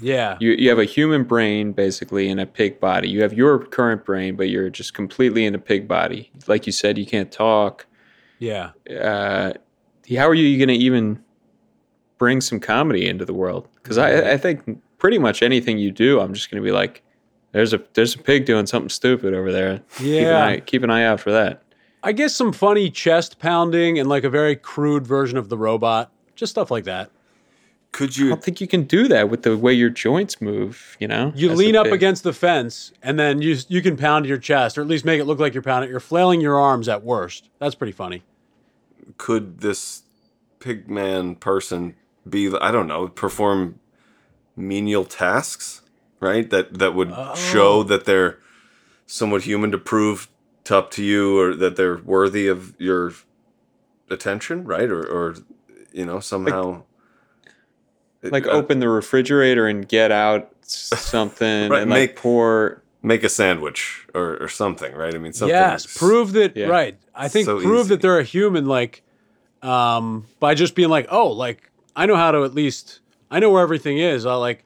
[0.00, 3.08] Yeah, You you have a human brain basically in a pig body.
[3.08, 6.30] You have your current brain, but you're just completely in a pig body.
[6.46, 7.86] Like you said, you can't talk.
[8.38, 9.52] yeah, Uh,
[10.16, 11.22] how are you going to even
[12.18, 13.66] bring some comedy into the world?
[13.82, 17.02] Because I, I think pretty much anything you do, I'm just going to be like,
[17.54, 19.80] there's a there's a pig doing something stupid over there.
[19.96, 20.44] keep an, Yeah.
[20.46, 21.62] eye, keep an eye out for that.
[22.02, 26.12] I guess some funny chest pounding and like a very crude version of the robot,
[26.34, 27.10] just stuff like that.
[27.92, 28.26] Could you?
[28.26, 30.96] I don't think you can do that with the way your joints move.
[30.98, 34.36] You know, You lean up against the fence, and then you you can pound your
[34.36, 35.88] chest, or at least make it look like you're pounding.
[35.90, 37.48] You're flailing your arms at worst.
[37.60, 38.24] That's pretty funny.
[39.16, 40.02] Could this
[40.58, 41.94] pigman person
[42.28, 42.52] be?
[42.60, 43.06] I don't know.
[43.06, 43.78] Perform
[44.56, 45.82] menial tasks,
[46.24, 46.48] right?
[46.50, 47.82] That that would show Oh.
[47.84, 48.38] that they're
[49.06, 50.28] somewhat human to prove
[50.70, 53.12] up to you, or that they're worthy of your
[54.10, 54.88] attention, right?
[54.90, 55.34] Or, or
[55.92, 56.82] you know, somehow.
[58.22, 62.82] like uh, open the refrigerator and get out something Right, and make- like pour.
[63.02, 65.14] make a sandwich or, or something, right?
[65.14, 65.54] I mean, something.
[65.54, 66.56] Yes, prove that.
[66.56, 66.66] Yeah.
[66.68, 66.98] Right.
[67.14, 67.88] I think So prove easy.
[67.90, 68.64] that they're a human.
[68.66, 69.02] Like,
[69.62, 73.00] um, by just being like, oh, like I know how to at least
[73.30, 74.24] I know where everything is.
[74.26, 74.64] I'll like,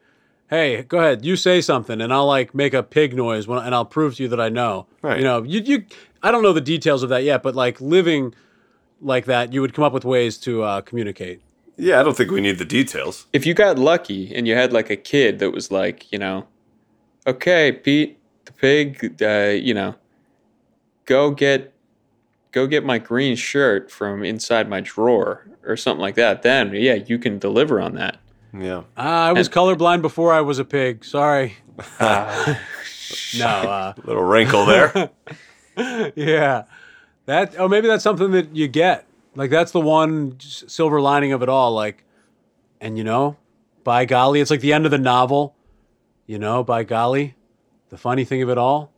[0.48, 3.74] hey, go ahead, you say something, and I'll like make a pig noise when, and
[3.74, 4.86] I'll prove to you that I know.
[5.02, 5.18] Right.
[5.18, 5.84] You know, you you
[6.22, 8.34] I don't know the details of that yet, but like living
[9.00, 11.40] like that, you would come up with ways to uh, communicate.
[11.76, 13.28] Yeah, I don't think we need the details.
[13.32, 16.48] if you got lucky and you had like a kid that was like, you know,
[17.24, 18.18] okay, Pete
[18.48, 19.94] the pig, uh, you know,
[21.04, 21.72] go get
[22.50, 26.94] go get my green shirt from inside my drawer or something like that, then yeah,
[26.94, 28.16] you can deliver on that.
[28.52, 28.84] Yeah.
[28.96, 31.04] Ah, I was colorblind before I was a pig.
[31.04, 31.56] Sorry.
[32.00, 32.60] Ah.
[33.38, 33.46] no.
[33.46, 35.10] Uh, Little wrinkle there.
[36.16, 36.64] yeah.
[37.26, 37.54] That.
[37.58, 39.06] Oh, maybe that's something that you get.
[39.34, 41.72] Like that's the one silver lining of it all.
[41.72, 42.04] Like,
[42.80, 43.36] and you know,
[43.84, 45.54] by golly, it's like the end of the novel.
[46.26, 47.36] You know, by golly,
[47.88, 48.92] the funny thing of it all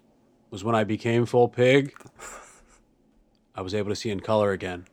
[0.50, 1.94] was when I became full pig,
[3.54, 4.86] I was able to see in color again,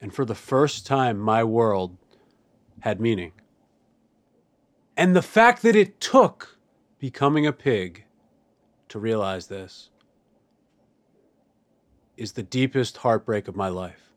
[0.00, 1.98] and for the first time, my world
[2.80, 3.32] had meaning.
[5.00, 6.58] And the fact that it took
[6.98, 8.04] becoming a pig
[8.90, 9.88] to realize this
[12.18, 14.10] is the deepest heartbreak of my life.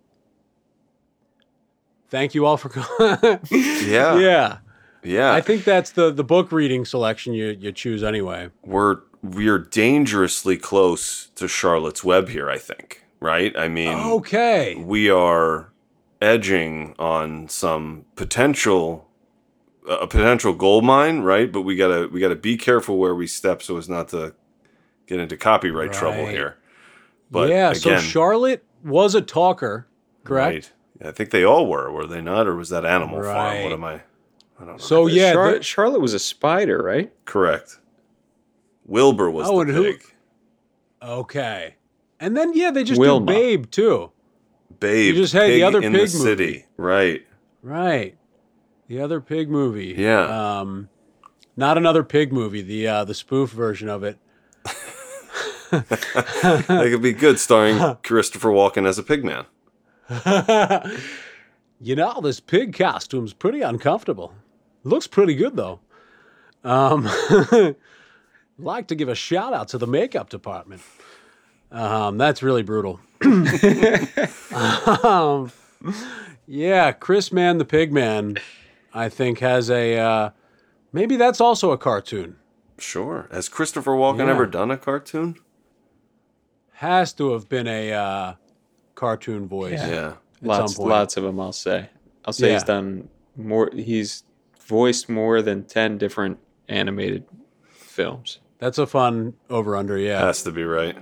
[2.09, 3.39] Thank you all for coming.
[3.49, 4.17] Yeah.
[4.19, 4.57] yeah.
[5.05, 5.31] Yeah.
[5.33, 8.49] I think that's the the book reading selection you you choose anyway.
[8.65, 13.05] we're we're dangerously close to Charlotte's Web here, I think.
[13.21, 13.57] Right?
[13.57, 14.75] I mean Okay.
[14.75, 15.71] we are
[16.21, 19.07] edging on some potential
[19.87, 21.51] a potential gold mine, right?
[21.51, 24.33] But we gotta we gotta be careful where we step so as not to
[25.07, 26.57] get into copyright trouble here.
[27.29, 29.87] But yeah, so Charlotte was a talker,
[30.23, 30.71] correct?
[31.01, 31.09] right.
[31.09, 32.47] I think they all were, were they not?
[32.47, 33.63] Or was that Animal Farm?
[33.63, 33.93] What am I?
[33.95, 33.99] I
[34.59, 34.77] don't know.
[34.77, 37.11] So yeah, Char- the- Charlotte was a spider, right?
[37.25, 37.79] Correct.
[38.85, 39.97] Wilbur was Oh, the and who-
[41.01, 41.75] okay.
[42.19, 43.25] And then yeah, they just Wilma.
[43.25, 44.11] do Babe too.
[44.79, 45.15] Babe.
[45.15, 46.23] You just had the pig other in pig the movie.
[46.23, 46.65] city.
[46.77, 47.25] Right.
[47.61, 48.17] Right.
[48.93, 49.95] The other pig movie.
[49.97, 50.59] Yeah.
[50.59, 50.89] Um
[51.57, 54.19] not another pig movie, the uh the spoof version of it.
[55.71, 59.45] that could be good, starring Christopher Walken as a pig man.
[61.85, 64.33] You know, this pig costume's pretty uncomfortable.
[64.85, 65.81] Looks pretty good though.
[66.63, 67.09] Um,
[68.57, 70.81] like to give a shout out to the makeup department.
[71.73, 73.01] Um, that's really brutal.
[75.03, 75.51] um,
[76.47, 78.37] yeah, Chris Man the Pig Man,
[78.93, 80.29] I think has a uh,
[80.91, 82.37] maybe that's also a cartoon.
[82.77, 83.27] Sure.
[83.31, 84.31] Has Christopher Walken Yeah.
[84.31, 85.35] ever done a cartoon?
[86.73, 88.33] Has to have been a uh,
[88.95, 89.79] cartoon voice.
[89.79, 90.13] Yeah.
[90.41, 91.39] Lots, lots of them.
[91.39, 91.89] I'll say.
[92.25, 93.69] I'll say he's done more.
[93.73, 94.23] He's
[94.59, 97.25] voiced more than ten different animated
[97.69, 98.39] films.
[98.59, 99.97] That's a fun over under.
[99.97, 100.19] Yeah.
[100.19, 100.97] Has to be right.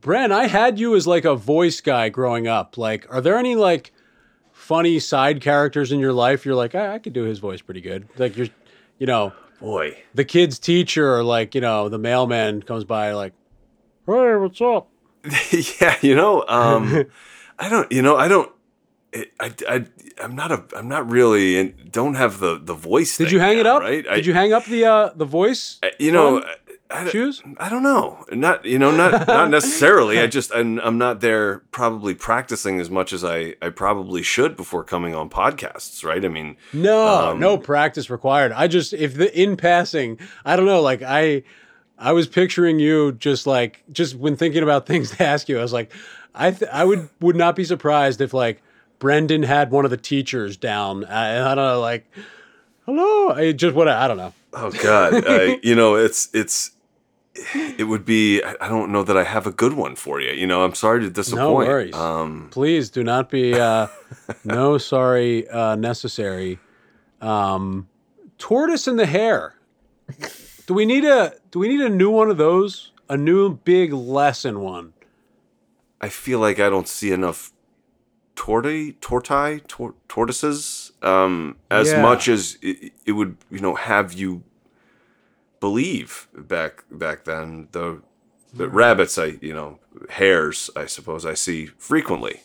[0.00, 2.78] Bren, I had you as like a voice guy growing up.
[2.78, 3.92] Like, are there any like
[4.66, 6.44] funny side characters in your life?
[6.44, 8.08] You're like, I, I could do his voice pretty good.
[8.18, 8.48] Like you're,
[8.98, 9.96] you know, Boy.
[10.14, 13.32] the kid's teacher, or like you know, the mailman comes by, like,
[14.06, 14.88] hey, what's up?
[15.80, 17.04] yeah, you know, um,
[17.58, 18.50] I don't, you know, I don't,
[19.14, 19.86] I, I, I,
[20.22, 23.16] I'm not a, I'm not really, and don't have the the voice.
[23.16, 23.82] Did you hang it up?
[23.82, 24.06] Right?
[24.08, 25.78] I, Did you hang up the uh the voice?
[25.82, 26.44] I- you know,
[26.90, 27.42] I, shoes?
[27.58, 28.24] I don't know.
[28.30, 30.18] Not, you know, not not necessarily.
[30.20, 34.56] I just, I'm, I'm not there probably practicing as much as I, I probably should
[34.56, 36.04] before coming on podcasts.
[36.04, 36.24] Right?
[36.24, 38.52] I mean, No, Um, no practice required.
[38.52, 41.42] I just if the in passing, I don't know, like I
[41.98, 45.62] I was picturing you just like just when thinking about things to ask you, I
[45.62, 45.92] was like
[46.34, 48.62] I th- I would would not be surprised if like
[48.98, 51.04] Brendan had one of the teachers down.
[51.04, 52.06] I, I don't know, like
[52.84, 54.32] hello, I just what I don't know.
[54.52, 56.70] oh God, I, you know, it's, it's.
[57.78, 58.42] It would be.
[58.42, 60.32] I don't know that I have a good one for you.
[60.32, 61.42] You know, I'm sorry to disappoint.
[61.42, 61.94] no worries.
[61.94, 63.86] Um, Please do not be uh
[64.44, 66.58] no sorry uh necessary.
[67.20, 67.88] Um
[68.38, 69.54] tortoise and the hare.
[70.66, 72.92] Do we need a do we need a new one of those?
[73.08, 74.92] A new big lesson one.
[76.00, 77.52] I feel like I don't see enough
[78.34, 82.02] tortoise, tortoise, tor- tortoises, um, as Yeah.
[82.02, 84.42] much as it, it would, you know, have you
[85.66, 87.66] believe back back then.
[87.72, 88.00] The
[88.54, 92.40] the rabbits, I you know, hares, I suppose I see frequently.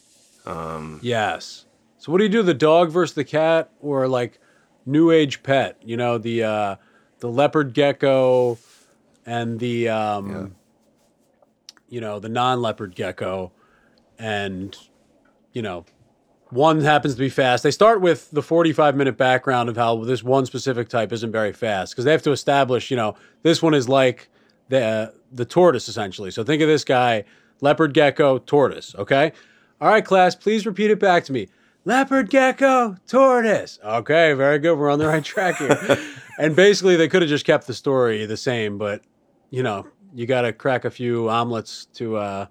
[0.45, 1.65] Um, yes.
[1.99, 2.41] So what do you do?
[2.41, 4.39] The dog versus the cat, or like
[4.87, 5.77] new age pet?
[5.83, 6.75] You know the uh,
[7.19, 8.57] the leopard gecko
[9.25, 10.55] and the um,
[11.89, 13.51] you know the non leopard gecko,
[14.17, 14.75] and
[15.53, 15.85] you know
[16.51, 17.63] one happens to be fast.
[17.63, 21.31] They start with the forty five minute background of how this one specific type isn't
[21.31, 24.29] very fast because they have to establish you know this one is like
[24.69, 26.31] the the tortoise essentially.
[26.31, 27.23] So think of this guy,
[27.61, 28.93] leopard gecko, tortoise.
[28.95, 29.31] Okay.
[29.79, 31.47] All right, class, please repeat it back to me.
[31.85, 33.79] leopard, gecko, tortoise.
[33.83, 34.77] Okay, very good.
[34.77, 35.97] We're on the right track here.
[36.39, 39.01] and basically, they could have just kept the story the same, but
[39.49, 42.45] you know, you got to crack a few omelets to uh,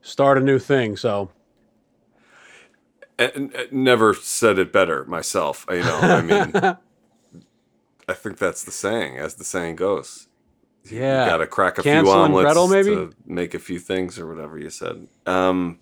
[0.00, 0.96] start a new thing.
[0.96, 1.30] So
[3.18, 5.66] And, and never said it better myself.
[5.70, 6.52] You know, I mean,
[8.08, 10.26] I think that's the saying, as the saying goes.
[10.90, 12.90] yeah, got to crack a Cancel few omelets Gretel, maybe?
[12.90, 15.06] to make a few things or whatever you said.
[15.26, 15.78] Um,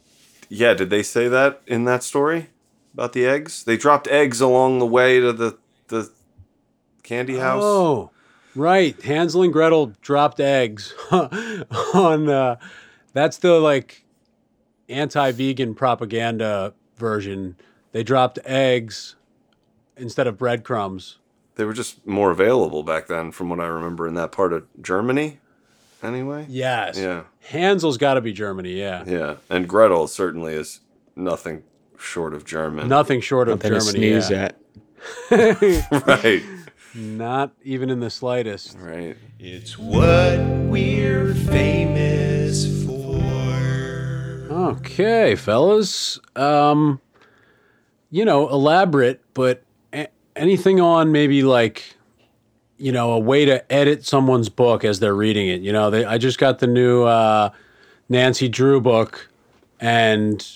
[0.49, 2.51] yeah, did they say that in that story
[2.93, 3.64] about the eggs?
[3.64, 5.59] They dropped eggs along the way to the
[5.89, 6.11] the
[7.03, 7.62] candy house.
[7.64, 8.11] Oh,
[8.55, 9.01] right.
[9.03, 12.28] Hansel and Gretel dropped eggs on.
[12.28, 12.57] Uh,
[13.14, 14.05] that's the like
[14.89, 17.57] anti-vegan propaganda version.
[17.93, 19.16] They dropped eggs
[19.97, 21.18] instead of breadcrumbs.
[21.57, 24.64] They were just more available back then, from what I remember, in that part of
[24.80, 25.38] Germany.
[26.03, 26.99] Anyway, Yes.
[26.99, 28.72] yeah, Hansel's got to be Germany.
[28.72, 29.05] Yeah.
[29.07, 30.80] yeah, and Gretel certainly is
[31.14, 31.62] nothing
[31.99, 32.88] short of German.
[32.88, 34.20] Nothing short of Nothing to Germany.
[34.20, 34.49] sneeze yeah.
[34.49, 34.57] at.
[36.24, 36.43] right,
[36.95, 38.76] Not even in the slightest.
[38.80, 39.16] right.
[39.38, 42.32] It's what we're famous for.
[44.62, 46.18] Okay, fellas.
[46.36, 47.00] Um,
[48.10, 51.96] you know, elaborate, but a- anything on maybe like,
[52.78, 55.60] you know, a way to edit someone's book as they're reading it.
[55.62, 57.50] You know, they, I just got the new uh,
[58.08, 59.28] Nancy Drew book,
[59.80, 60.46] and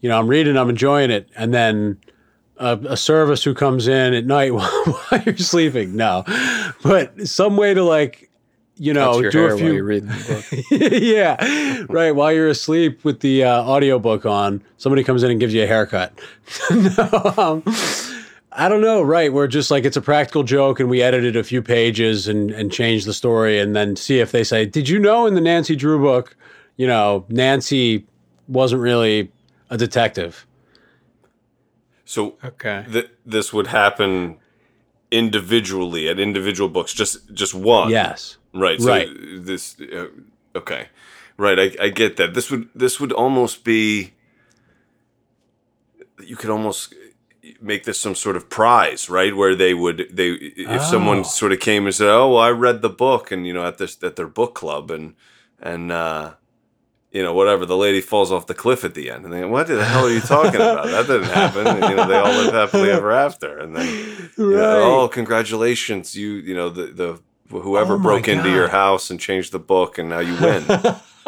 [0.00, 1.98] you know, I'm reading, I'm enjoying it, and then
[2.56, 4.68] a, a service who comes in at night while,
[5.08, 5.96] while you're sleeping.
[5.96, 6.24] No,
[6.82, 8.30] but some way to like,
[8.82, 10.80] you know, your do hair a while few you're reading the book.
[11.02, 12.10] yeah, right.
[12.10, 15.66] While you're asleep with the uh, audiobook on, somebody comes in and gives you a
[15.68, 16.12] haircut.
[16.70, 17.62] no, um,
[18.50, 19.00] I don't know.
[19.00, 22.50] Right, we're just like it's a practical joke, and we edited a few pages and
[22.50, 25.40] and changed the story, and then see if they say, "Did you know in the
[25.40, 26.36] Nancy Drew book,
[26.76, 28.04] you know, Nancy
[28.48, 29.30] wasn't really
[29.70, 30.44] a detective."
[32.04, 32.84] So Okay.
[32.92, 34.38] th- this would happen
[35.12, 37.90] individually at individual books, just just one.
[37.90, 38.38] Yes.
[38.54, 38.80] Right.
[38.80, 39.08] So Right.
[39.46, 39.76] This.
[39.80, 40.08] Uh,
[40.56, 40.88] okay.
[41.36, 41.58] Right.
[41.58, 42.34] I, I get that.
[42.34, 44.12] This would this would almost be.
[46.22, 46.94] You could almost
[47.60, 49.34] make this some sort of prize, right?
[49.34, 50.90] Where they would they if Oh.
[50.90, 53.66] someone sort of came and said, "Oh, well, I read the book," and you know
[53.66, 55.14] at this at their book club and
[55.60, 56.34] and uh,
[57.10, 59.66] you know whatever the lady falls off the cliff at the end, and they what
[59.66, 60.86] the hell are you talking about?
[60.86, 61.66] That didn't happen.
[61.66, 63.88] And, you know they all live happily ever after, and then
[64.38, 67.20] you know, oh, congratulations, you you know the the
[67.60, 70.64] whoever Oh broke into your house and changed the book, and now you win.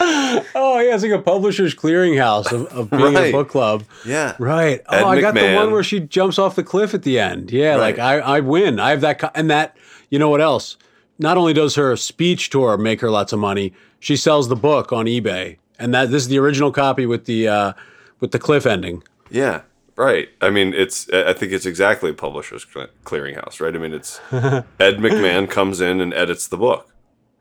[0.00, 3.28] oh yeah, it's like a publisher's clearinghouse of, of being Right.
[3.28, 3.84] a book club.
[4.04, 4.80] yeah, Right.
[4.90, 7.50] Ed oh, I got the one where she jumps off the cliff at the end.
[7.50, 8.78] Yeah, like I, I win.
[8.80, 9.76] I have that, co- and that.
[10.10, 10.76] You know what else?
[11.18, 14.92] Not only does her speech tour make her lots of money, she sells the book
[14.92, 17.72] on eBay, and that this is the original copy with the uh,
[18.20, 19.02] with the cliff ending.
[19.30, 19.62] yeah,
[19.96, 20.28] right.
[20.40, 23.74] I mean, it's I think it's exactly a publisher's clearinghouse, right?
[23.74, 26.90] I mean, it's Ed McMahon comes in and edits the book.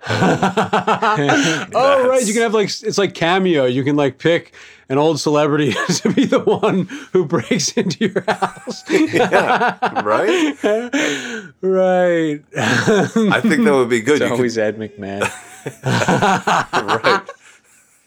[1.78, 2.24] Oh, right.
[2.26, 3.66] You can have like it's like cameo.
[3.66, 4.54] You can like pick
[4.88, 8.84] an old celebrity to be the one who breaks into your house.
[8.90, 10.56] Yeah, right.
[11.62, 12.44] right.
[12.56, 14.22] I think that would be good.
[14.22, 15.22] It's You always Ed McMahon.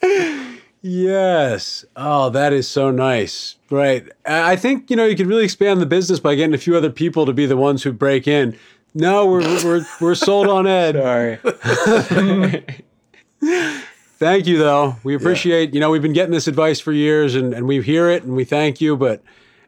[0.03, 0.58] right.
[0.81, 1.85] Yes.
[1.97, 3.57] Oh, that is so nice.
[3.71, 4.09] Right.
[4.25, 6.77] I I think, you know, you could really expand the business by getting a few
[6.77, 8.57] other people to be the ones who break in.
[8.95, 10.95] No, we're we're we're sold on Ed.
[10.95, 11.39] Sorry.
[14.19, 14.97] Thank you though.
[15.05, 18.11] We appreciate, you know, we've been getting this advice for years and, and we hear
[18.11, 19.23] it and we thank you, but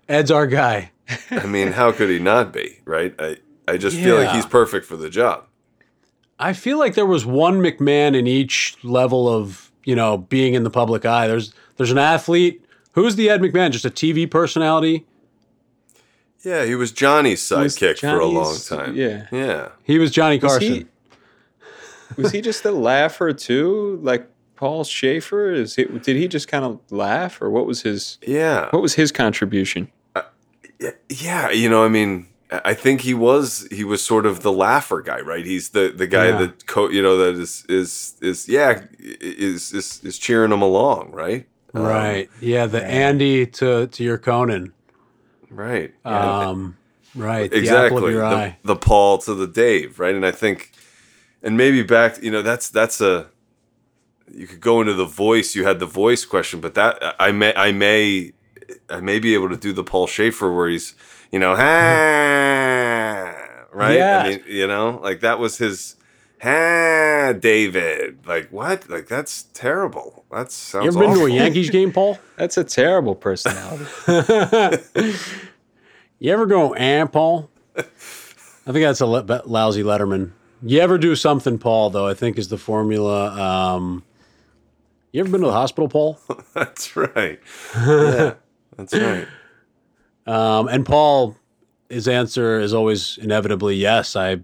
[0.08, 0.90] Ed's our guy.
[1.30, 2.80] I mean, how could he not be?
[2.84, 3.14] Right.
[3.18, 3.36] I
[3.68, 5.44] I just feel like he's perfect for the job.
[6.40, 10.64] I feel like there was one McMahon in each level of, you know, being in
[10.64, 11.26] the public eye.
[11.26, 12.64] There's there's an athlete.
[12.92, 13.70] Who's the Ed McMahon?
[13.70, 15.06] Just a TV personality?
[16.42, 18.96] Yeah, he was Johnny's Was sidekick for a long time.
[18.96, 19.26] yeah.
[19.30, 19.68] Yeah.
[19.84, 20.72] He was Johnny Was Carson.
[20.72, 20.86] he,
[22.22, 23.98] was he just a laugher too?
[24.02, 24.26] Like
[24.56, 25.52] Paul Shaffer?
[25.52, 28.68] Is he, did he just kind of laugh, or what was his Yeah.
[28.70, 29.90] what was his contribution?
[30.16, 30.22] Uh,
[31.10, 34.52] yeah, you know, I mean, I I think he was he was sort of the
[34.52, 35.44] laugher guy, right?
[35.46, 36.38] He's the the guy Yeah.
[36.38, 41.12] that co- you know that is is is yeah is is is cheering him along,
[41.12, 41.46] right?
[41.74, 42.28] Um, Right.
[42.40, 44.72] Yeah, the Andy to to your Conan.
[45.50, 45.92] right.
[46.04, 46.76] Um,
[47.14, 47.50] right.
[47.50, 48.04] The apple exactly.
[48.04, 50.14] of your The, the Paul to the Dave, right?
[50.14, 50.72] And I think,
[51.42, 53.26] and maybe back, you know, that's that's a.
[54.32, 55.56] You could go into the voice.
[55.56, 58.32] You had the voice question, but that I may I may
[58.88, 60.94] I may be able to do the Paul Shaffer where he's
[61.32, 63.34] you know, "Ah,"
[63.72, 63.96] right?
[63.96, 64.22] Yeah.
[64.24, 65.96] I mean, you know, like that was his
[66.42, 68.26] ah, David.
[68.26, 68.88] Like what?
[68.90, 70.24] Like that's terrible.
[70.30, 70.84] That sounds.
[70.84, 71.30] You ever been to a.
[71.30, 72.18] Yankees game, Paul?
[72.36, 73.84] That's a terrible personality.
[76.22, 77.50] You ever go, and Paul?
[77.74, 77.82] I
[78.72, 80.32] think that's a le- lousy Letterman.
[80.62, 81.88] You ever do something, Paul?
[81.88, 83.30] Though I think is the formula.
[83.40, 84.04] Um,
[85.12, 86.20] you ever been to the hospital, Paul?
[86.54, 87.40] That's right.
[87.74, 88.34] Yeah,
[88.76, 89.26] that's right.
[90.26, 91.36] Um, and Paul,
[91.88, 94.16] his answer is always inevitably yes.
[94.16, 94.40] I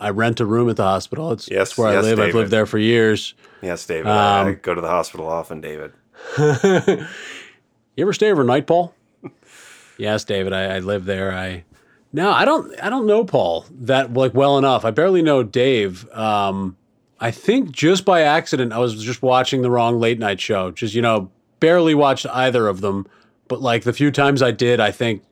[0.00, 1.32] I rent a room at the hospital.
[1.32, 2.20] It's Yes, that's where yes, I live.
[2.20, 3.34] I've lived there for years.
[3.62, 4.06] Yes, David.
[4.06, 5.92] I, I Um, go to the hospital often, David.
[7.96, 8.94] You ever stay overnight, Paul?
[9.96, 10.52] yes, David.
[10.52, 11.32] I, I live there.
[11.32, 11.64] I
[12.12, 12.72] no, I don't.
[12.80, 14.84] I don't know Paul that like well enough.
[14.84, 16.08] I barely know Dave.
[16.12, 16.76] Um,
[17.18, 20.70] I think just by accident, I was just watching the wrong late night show.
[20.70, 21.28] Just you know,
[21.58, 23.04] barely watched either of them.
[23.48, 25.22] But like the few times I did, I think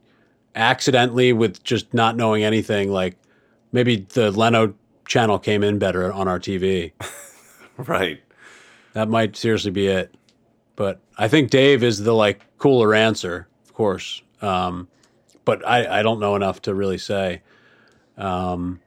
[0.55, 2.91] accidentally with just not knowing anything.
[2.91, 3.15] Like
[3.71, 4.73] maybe the Leno
[5.07, 6.91] channel came in better on our TV.
[7.77, 8.23] Right.
[8.93, 10.11] That might seriously be it.
[10.75, 14.23] But I think Dave is the like cooler answer, of course.
[14.41, 14.87] Um,
[15.45, 17.43] but I, I don't know enough to really say.
[18.17, 18.79] Um,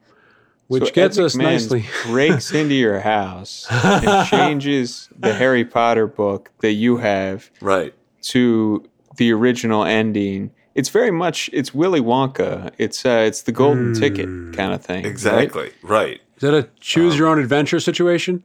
[0.66, 1.84] which So gets Ed us McMahon nicely.
[2.06, 7.94] breaks into your house and changes the Harry Potter book that you have Right.
[8.22, 8.84] to
[9.20, 10.50] the original ending.
[10.74, 12.72] It's very much it's Willy Wonka.
[12.78, 15.04] It's uh, it's the golden ticket kind of thing.
[15.04, 15.70] Exactly.
[15.82, 16.20] Right.
[16.36, 18.42] Is that a choose Um, your own adventure situation?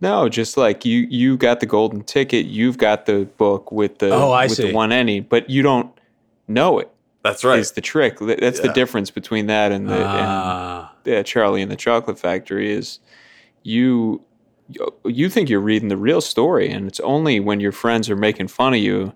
[0.00, 4.10] No, just like you you got the golden ticket, you've got the book with the
[4.10, 4.68] Oh, I with see.
[4.68, 5.92] the one ending, but you don't
[6.48, 6.90] know it.
[7.22, 7.58] That's right.
[7.58, 8.18] Is the trick.
[8.18, 12.18] Th- That's the difference between that and the and, Ah, yeah, Charlie and the Chocolate
[12.18, 13.00] Factory is
[13.62, 14.22] you
[15.04, 18.48] you think you're reading the real story and it's only when your friends are making
[18.48, 19.12] fun of you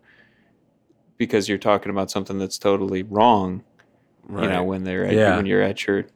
[1.19, 3.63] because you're talking about something that's totally wrong
[4.25, 4.45] right.
[4.45, 5.37] you know when they're at, Yeah.
[5.37, 6.07] when you're at your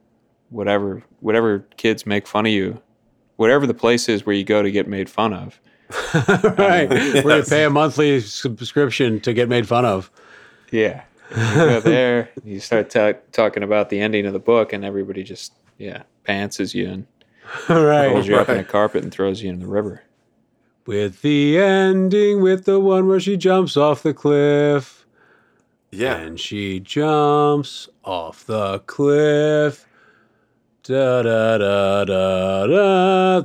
[0.50, 2.80] whatever whatever kids make fun of you
[3.36, 5.60] whatever the place is where you go to get made fun of
[6.58, 6.88] right.
[6.88, 7.50] Where you Yes.
[7.50, 10.10] pay a monthly subscription to get made fun of.
[10.70, 14.84] yeah you go there you start ta- talking about the ending of the book and
[14.84, 17.06] everybody just yeah pantses you and
[17.66, 18.24] holds right.
[18.26, 20.02] you up in a carpet and throws you in the river
[20.84, 25.06] With the ending, with the one where she jumps off the cliff.
[25.90, 26.16] Yeah.
[26.16, 29.86] And she jumps off the cliff.
[30.82, 33.42] Da da da da da.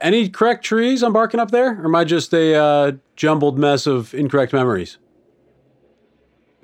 [0.00, 1.78] Any correct trees I'm barking up there?
[1.82, 4.96] Or am I just a uh, jumbled mess of incorrect memories?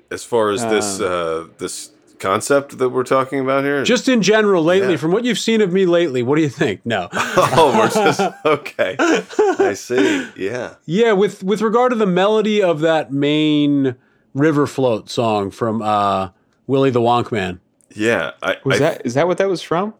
[0.09, 4.63] As far as this uh, this concept that we're talking about here, Just in general,
[4.63, 4.97] lately, Yeah.
[4.97, 6.81] from what you've seen of me lately, what do you think?
[6.85, 7.09] No.
[7.13, 8.95] oh, we're just okay.
[8.99, 10.27] I see.
[10.35, 10.75] Yeah.
[10.85, 13.95] yeah, with with regard to the melody of that main
[14.33, 16.29] River Float song from uh,
[16.67, 17.59] Willie the Wonk Man.
[17.93, 18.31] Yeah.
[18.43, 19.93] I, Was I, that is that what that was from?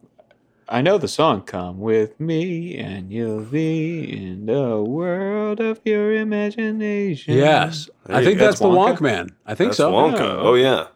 [0.68, 6.12] I know the song "Come with Me and You'll Be in the World of Your
[6.16, 7.88] Imagination." Yes.
[8.08, 8.98] There I think that's, That's the Wonka?
[8.98, 9.30] Wonk Man.
[9.46, 9.92] I think That's so.
[9.92, 10.20] Wonka.
[10.40, 10.88] Oh yeah,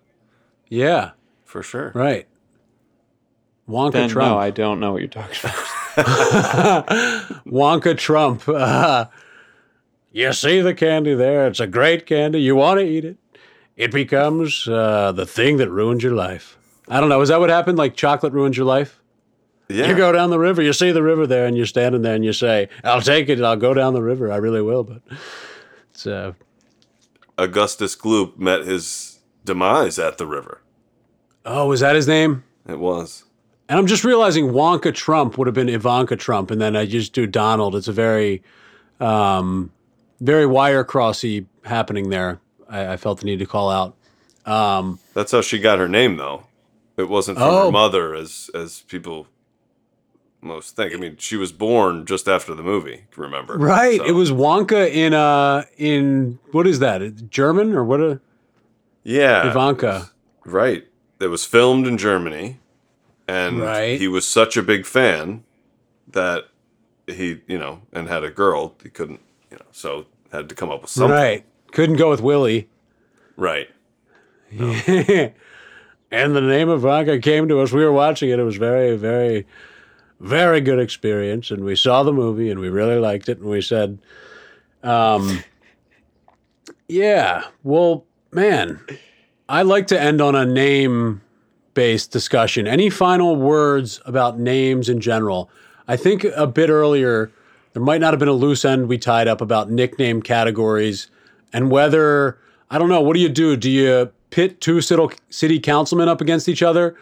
[0.70, 1.12] Yeah,
[1.46, 1.92] for sure.
[1.96, 2.28] right.
[3.68, 4.32] Wonka Then Trump.
[4.32, 6.88] no, I don't know what you're talking about.
[7.46, 8.48] Wonka Trump.
[8.48, 9.06] Uh,
[10.12, 11.46] you see the candy there?
[11.48, 12.42] It's a great candy.
[12.42, 13.18] You want to eat it.
[13.78, 16.58] It becomes uh, the thing that ruins your life.
[16.88, 17.22] I don't know.
[17.22, 17.78] Is that what happened?
[17.78, 19.00] Like chocolate ruins your life?
[19.70, 19.88] Yeah.
[19.88, 22.26] You go down the river, you see the river there, and you're standing there and
[22.26, 24.32] you say, I'll take it and I'll go down the river.
[24.32, 24.84] I really will.
[24.84, 25.04] But
[25.92, 26.34] it's, uh,
[27.38, 29.09] Augustus Gloop met his
[29.50, 30.62] demise at the river.
[31.46, 32.44] oh, was that his name?
[32.68, 33.24] It was.
[33.68, 37.14] And I'm just realizing Wonka Trump would have been Ivanka Trump, and then I just
[37.14, 37.76] do Donald.
[37.76, 38.44] It's a very,
[39.00, 39.72] um,
[40.22, 42.40] very wire crossy happening there.
[42.70, 43.96] I, I felt the need to call out.
[44.46, 46.44] Um, That's how she got her name, though.
[46.98, 47.66] It wasn't from Oh.
[47.68, 49.28] her mother, as as people
[50.42, 50.94] most think.
[50.94, 53.06] I mean, she was born just after the movie.
[53.16, 53.58] Remember?
[53.58, 54.00] right.
[54.00, 57.30] So- It was Wonka in uh in what is that?
[57.30, 58.00] German or what?
[58.02, 58.20] A,
[59.04, 59.50] Yeah.
[59.50, 60.10] Ivanka.
[60.46, 60.86] Right.
[61.20, 62.60] It was filmed in Germany,
[63.28, 64.00] and Right.
[64.00, 65.44] he was such a big fan
[66.08, 66.46] that
[67.08, 68.76] he, you know, and had a girl.
[68.82, 69.20] He couldn't,
[69.52, 71.12] you know, so had to come up with something.
[71.12, 71.46] Right.
[71.72, 72.70] Couldn't go with Willie.
[73.36, 73.70] Right.
[74.52, 75.34] and
[76.12, 77.72] the name of Ivanka came to us.
[77.72, 78.40] We were watching it.
[78.40, 79.46] It was very, very,
[80.20, 81.52] very good experience.
[81.52, 83.38] And we saw the movie and we really liked it.
[83.40, 84.00] And we said,
[84.84, 85.44] um,
[86.88, 88.80] yeah, well, man,
[89.48, 91.22] I like to end on a name
[91.74, 92.68] based discussion.
[92.68, 95.50] Any final words about names in general?
[95.88, 97.32] I think a bit earlier,
[97.74, 101.10] there might not have been a loose end we tied up about nickname categories
[101.54, 102.38] and whether,
[102.70, 103.56] I don't know, what do you do?
[103.56, 106.96] Do you pit two city councilmen up against each other?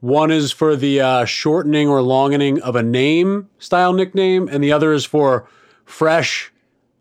[0.00, 4.72] One is for the uh, shortening or longening of a name style nickname, and the
[4.72, 5.48] other is for
[5.86, 6.52] fresh,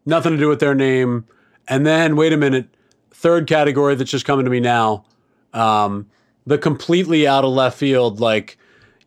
[0.06, 1.26] nothing to do with their name.
[1.68, 2.73] And then, wait a minute,
[3.24, 5.06] third category that's just coming to me now
[5.54, 6.08] um,
[6.46, 8.58] the completely out of left field, like,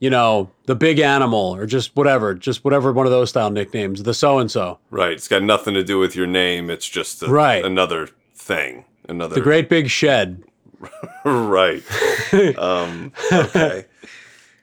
[0.01, 4.03] you know, the big animal or just whatever, just whatever one of those style nicknames,
[4.03, 4.79] the so and so.
[4.91, 5.13] Right.
[5.13, 6.71] It's got nothing to do with your name.
[6.71, 7.65] It's just a, Right.
[7.65, 8.85] another thing.
[9.09, 10.43] Another The great big shed.
[11.25, 11.83] right.
[12.59, 13.85] um, okay.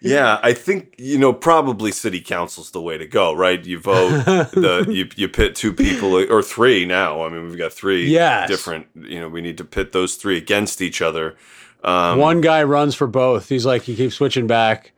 [0.03, 3.63] Yeah, I think you know probably city council's the way to go, right?
[3.65, 4.09] You vote
[4.51, 7.23] the you you pit two people or three now.
[7.23, 8.47] I mean, we've got three Yes.
[8.49, 8.87] different.
[8.95, 11.35] You know, we need to pit those three against each other.
[11.83, 13.49] Um, One guy runs for both.
[13.49, 14.91] He's like, he keeps switching back.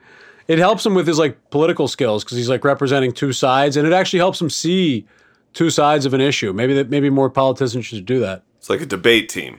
[0.47, 3.88] It helps him with his like political skills because he's like representing two sides, and
[3.88, 5.06] it actually helps him see
[5.53, 6.53] two sides of an issue.
[6.53, 8.43] Maybe that maybe more politicians should do that.
[8.58, 9.58] It's like a debate team,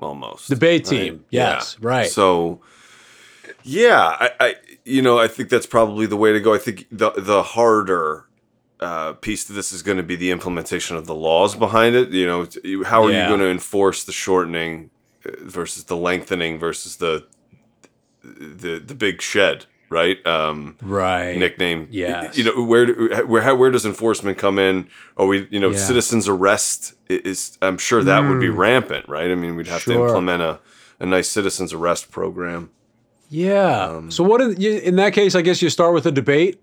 [0.00, 0.90] almost Debate right?
[0.98, 1.88] team, yes, Yeah.
[1.88, 2.06] right.
[2.10, 2.60] So,
[3.62, 4.54] yeah, I, I,
[4.88, 6.54] you know, I think that's probably the way to go.
[6.54, 8.24] I think the the harder
[8.80, 12.10] uh, piece to this is going to be the implementation of the laws behind it.
[12.10, 12.46] You know,
[12.84, 13.22] how are Yeah.
[13.24, 14.90] you going to enforce the shortening
[15.26, 17.26] uh, versus the lengthening versus the
[18.22, 20.24] the the big shed, right?
[20.26, 21.36] Um, Right.
[21.36, 21.88] nickname.
[21.90, 22.30] Yeah.
[22.34, 24.88] You know, where do- where how, where does enforcement come in?
[25.16, 25.78] Are we, you know, Yeah.
[25.78, 29.30] citizens arrest is I'm sure that would be rampant, right?
[29.30, 30.60] I mean, we'd have to implement a
[31.00, 32.70] a nice citizens arrest program.
[33.28, 33.84] Yeah.
[33.84, 34.40] Um, so what?
[34.40, 36.60] In, that case, I guess you start with a debate.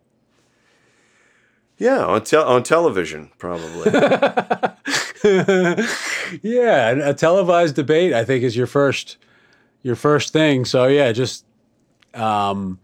[1.78, 3.91] Yeah, on tel- on television probably.
[6.41, 8.13] Yeah, a televised debate.
[8.13, 9.18] I think is your first,
[9.84, 10.66] your first thing.
[10.66, 11.45] So yeah, just,
[12.13, 12.80] um,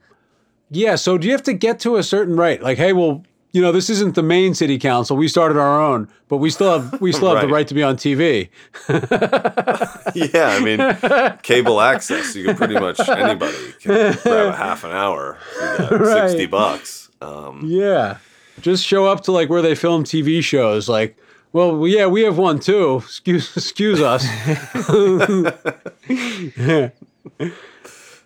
[0.70, 0.96] yeah.
[0.96, 2.62] So do you have to get to a certain right?
[2.62, 3.24] Like, hey, well,
[3.54, 5.18] you know, this isn't the main city council.
[5.18, 7.54] We started our own, but we still have we still have the Right.
[7.60, 8.50] right to be on TV.
[10.34, 12.36] yeah, I mean, cable access.
[12.36, 15.38] You can pretty much anybody can grab a half an hour.
[15.56, 16.30] You got Right.
[16.30, 17.10] Sixty bucks.
[17.22, 18.18] Um, Yeah.
[18.62, 20.88] Just show up to like where they film TV shows.
[20.88, 21.18] Like,
[21.54, 22.98] well, yeah, we have one too.
[22.98, 24.24] Excuse, excuse us.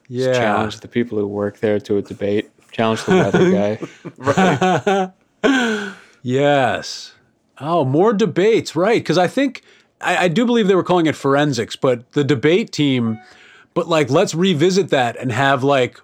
[0.09, 0.33] yeah.
[0.33, 2.49] Challenge the people who work there to a debate.
[2.75, 5.11] Challenge the weather
[5.43, 5.93] guy.
[6.27, 7.13] Yes.
[7.59, 8.99] Oh, more debates, right?
[8.99, 9.61] Because I think
[10.01, 13.19] I, I do believe they were calling it forensics, but the debate team.
[13.75, 16.01] But like, let's revisit that and have like,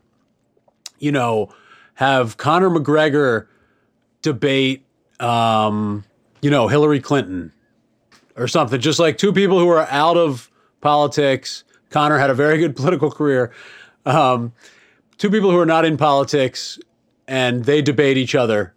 [0.99, 1.49] you know,
[1.95, 3.47] have Conor McGregor
[4.21, 4.85] debate,
[5.19, 6.03] um,
[6.43, 7.51] you know, Hillary Clinton
[8.37, 8.79] or something.
[8.79, 10.51] Just like two people who are out of
[10.81, 11.63] politics.
[11.89, 13.51] Conor had a very good political career.
[14.05, 14.53] Um,
[15.21, 16.79] two people who are not in politics,
[17.27, 18.73] and they debate each other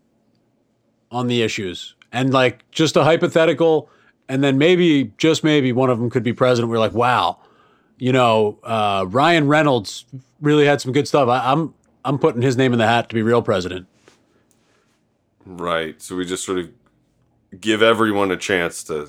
[1.10, 1.94] on the issues.
[2.12, 3.88] And like just a hypothetical,
[4.28, 6.70] and then maybe, just maybe, one of them could be president.
[6.70, 7.38] We're like, wow,
[7.96, 10.04] you know, uh, Ryan Reynolds
[10.42, 11.30] really had some good stuff.
[11.30, 11.72] I, I'm
[12.04, 13.86] I'm putting his name in the hat to be real president.
[15.46, 16.00] right.
[16.02, 16.68] So we just sort of
[17.58, 19.06] give everyone a chance to,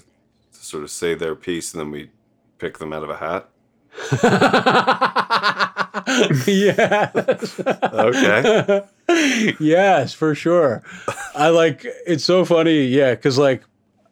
[0.53, 2.11] to sort of say their piece, and then we
[2.59, 3.49] pick them out of a hat.
[6.47, 7.11] yeah.
[7.93, 8.81] Okay.
[9.59, 10.83] yes, for sure.
[11.35, 13.63] I like it's so funny, yeah, because like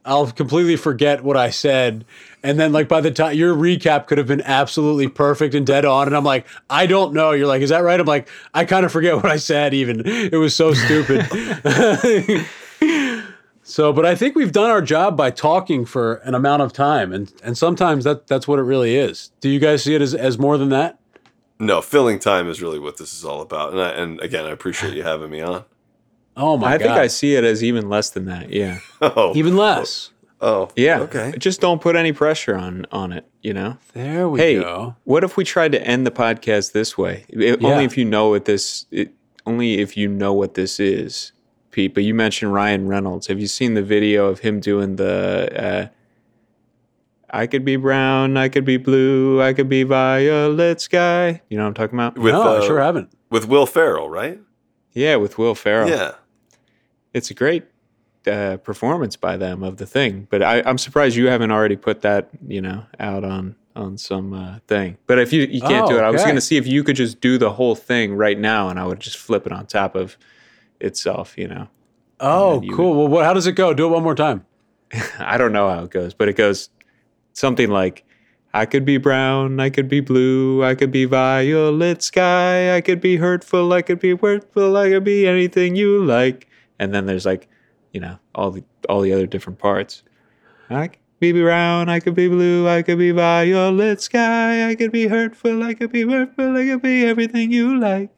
[0.06, 2.06] I'll completely forget what I said,
[2.42, 5.86] and then like by the time your recap could have been absolutely perfect and dead
[5.86, 7.32] on, and I'm like, I don't know.
[7.32, 8.00] You're like, is that right?
[8.00, 9.74] I'm like, I kind of forget what I said.
[9.74, 11.26] Even it was so stupid.
[13.64, 17.14] so, but I think we've done our job by talking for an amount of time,
[17.14, 19.32] and and sometimes that that's what it really is.
[19.42, 21.00] Do you guys see it as as more than that?
[21.60, 23.72] No, filling time is really what this is all about.
[23.72, 25.64] And I, and again, I appreciate you having me on.
[26.36, 26.84] Oh my I god!
[26.84, 28.50] think I see it as even less than that.
[28.50, 28.80] Yeah.
[29.02, 30.10] Oh, even less.
[30.42, 31.02] oh, Yeah.
[31.02, 31.34] Okay.
[31.38, 33.78] Just don't put any pressure on on it, you know?
[33.94, 34.96] There we Hey, go.
[35.04, 37.26] what if we tried to end the podcast this way?
[37.30, 37.68] It- Yeah.
[37.70, 39.14] Only if you know what this it,
[39.46, 41.34] only if you know what this is,
[41.72, 41.94] Pete.
[41.94, 43.28] But you mentioned Ryan Reynolds.
[43.28, 45.88] Have you seen the video of him doing the uh,
[47.34, 51.42] I could be brown, I could be blue, I could be violet sky.
[51.50, 52.18] You know what I'm talking about?
[52.18, 53.12] With, no, uh, I sure haven't.
[53.32, 54.40] with Will Ferrell, right?
[54.94, 55.90] Yeah, with Will Ferrell.
[55.90, 56.12] Yeah.
[57.12, 57.64] It's a great
[58.28, 60.28] uh, performance by them of the thing.
[60.30, 64.34] But I, I'm surprised you haven't already put that, you know, out on on some
[64.34, 64.98] uh, thing.
[65.08, 66.84] But if you you can't Oh, do it, I was going to see if you
[66.84, 69.66] could just do the whole thing right now, and I would just flip it on
[69.66, 70.16] top of
[70.80, 71.36] itself.
[71.38, 71.68] You know,
[72.20, 72.96] Oh, you cool.
[72.96, 73.74] Well, what, how does it go?
[73.74, 74.46] Do it one more time.
[75.20, 76.70] I don't know how it goes, but it goes
[77.34, 78.06] something like.
[78.56, 83.02] I could be brown, I could be blue, I could be violet sky, I could
[83.02, 86.48] be hurtful, I could be worthful, I could be anything you like.
[86.78, 87.48] And then there's like,
[87.94, 90.04] you know, all the all the other different parts.
[90.70, 94.92] I could be brown, I could be blue, I could be violet sky, I could
[94.92, 98.12] be hurtful, I could be worthful, I could be everything you like.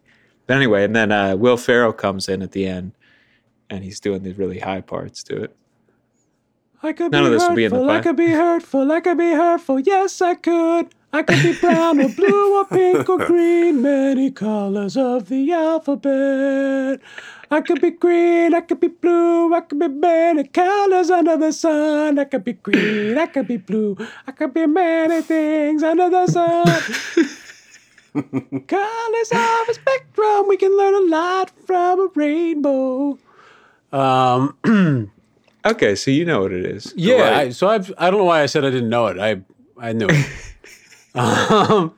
[0.47, 2.91] But anyway, and then uh, Will Ferrell comes in at the end,
[3.69, 5.55] and he's doing these really high parts to it.
[6.85, 8.99] I could None be of this will be in the I could be hurtful, I
[8.99, 9.79] could be hurtful.
[9.79, 10.93] Yes, I could.
[11.11, 17.01] I could be brown or blue or pink or green, many colors of the alphabet.
[17.49, 21.51] I could be green, I could be blue, I could be many colors under the
[21.53, 22.19] sun.
[22.19, 23.97] I could be green, I could be blue,
[24.27, 26.65] I could be many things under the sun.
[28.67, 33.17] colors of a spectrum, we can learn a lot from a rainbow.
[33.91, 35.11] Um,
[35.65, 36.93] Okay, so you know what it is.
[36.95, 37.33] yeah, Right.
[37.33, 39.17] I, so I've, I don't know why I said I didn't know it.
[39.19, 39.41] I
[39.79, 40.25] I knew it.
[41.15, 41.93] um,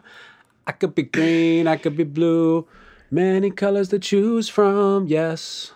[0.66, 2.68] I could be green, I could be blue,
[3.12, 5.08] many colors to choose from.
[5.08, 5.74] Yes,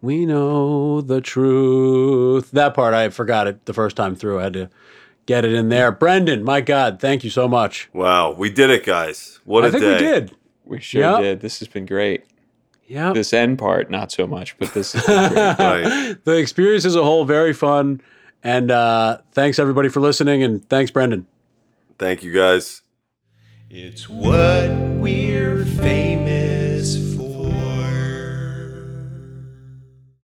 [0.00, 2.50] we know the truth.
[2.50, 4.40] That part I forgot it the first time through.
[4.40, 4.70] I had to
[5.26, 5.90] get it in there.
[5.92, 7.88] Brendan, my God, thank you so much.
[7.92, 9.40] Wow, we did it, guys.
[9.44, 9.92] What a I think day.
[9.92, 10.36] we did.
[10.64, 11.20] We sure Yep.
[11.20, 11.40] did.
[11.40, 12.24] This has been great.
[12.92, 13.14] Yeah.
[13.14, 15.58] This end part, not so much, but this has been great.
[15.58, 16.24] Right.
[16.24, 18.02] the experience as a whole, very fun.
[18.44, 20.42] And uh, thanks everybody for listening.
[20.42, 21.26] And thanks, Brendan.
[21.98, 22.82] Thank you, guys.
[23.70, 26.41] It's what we're famous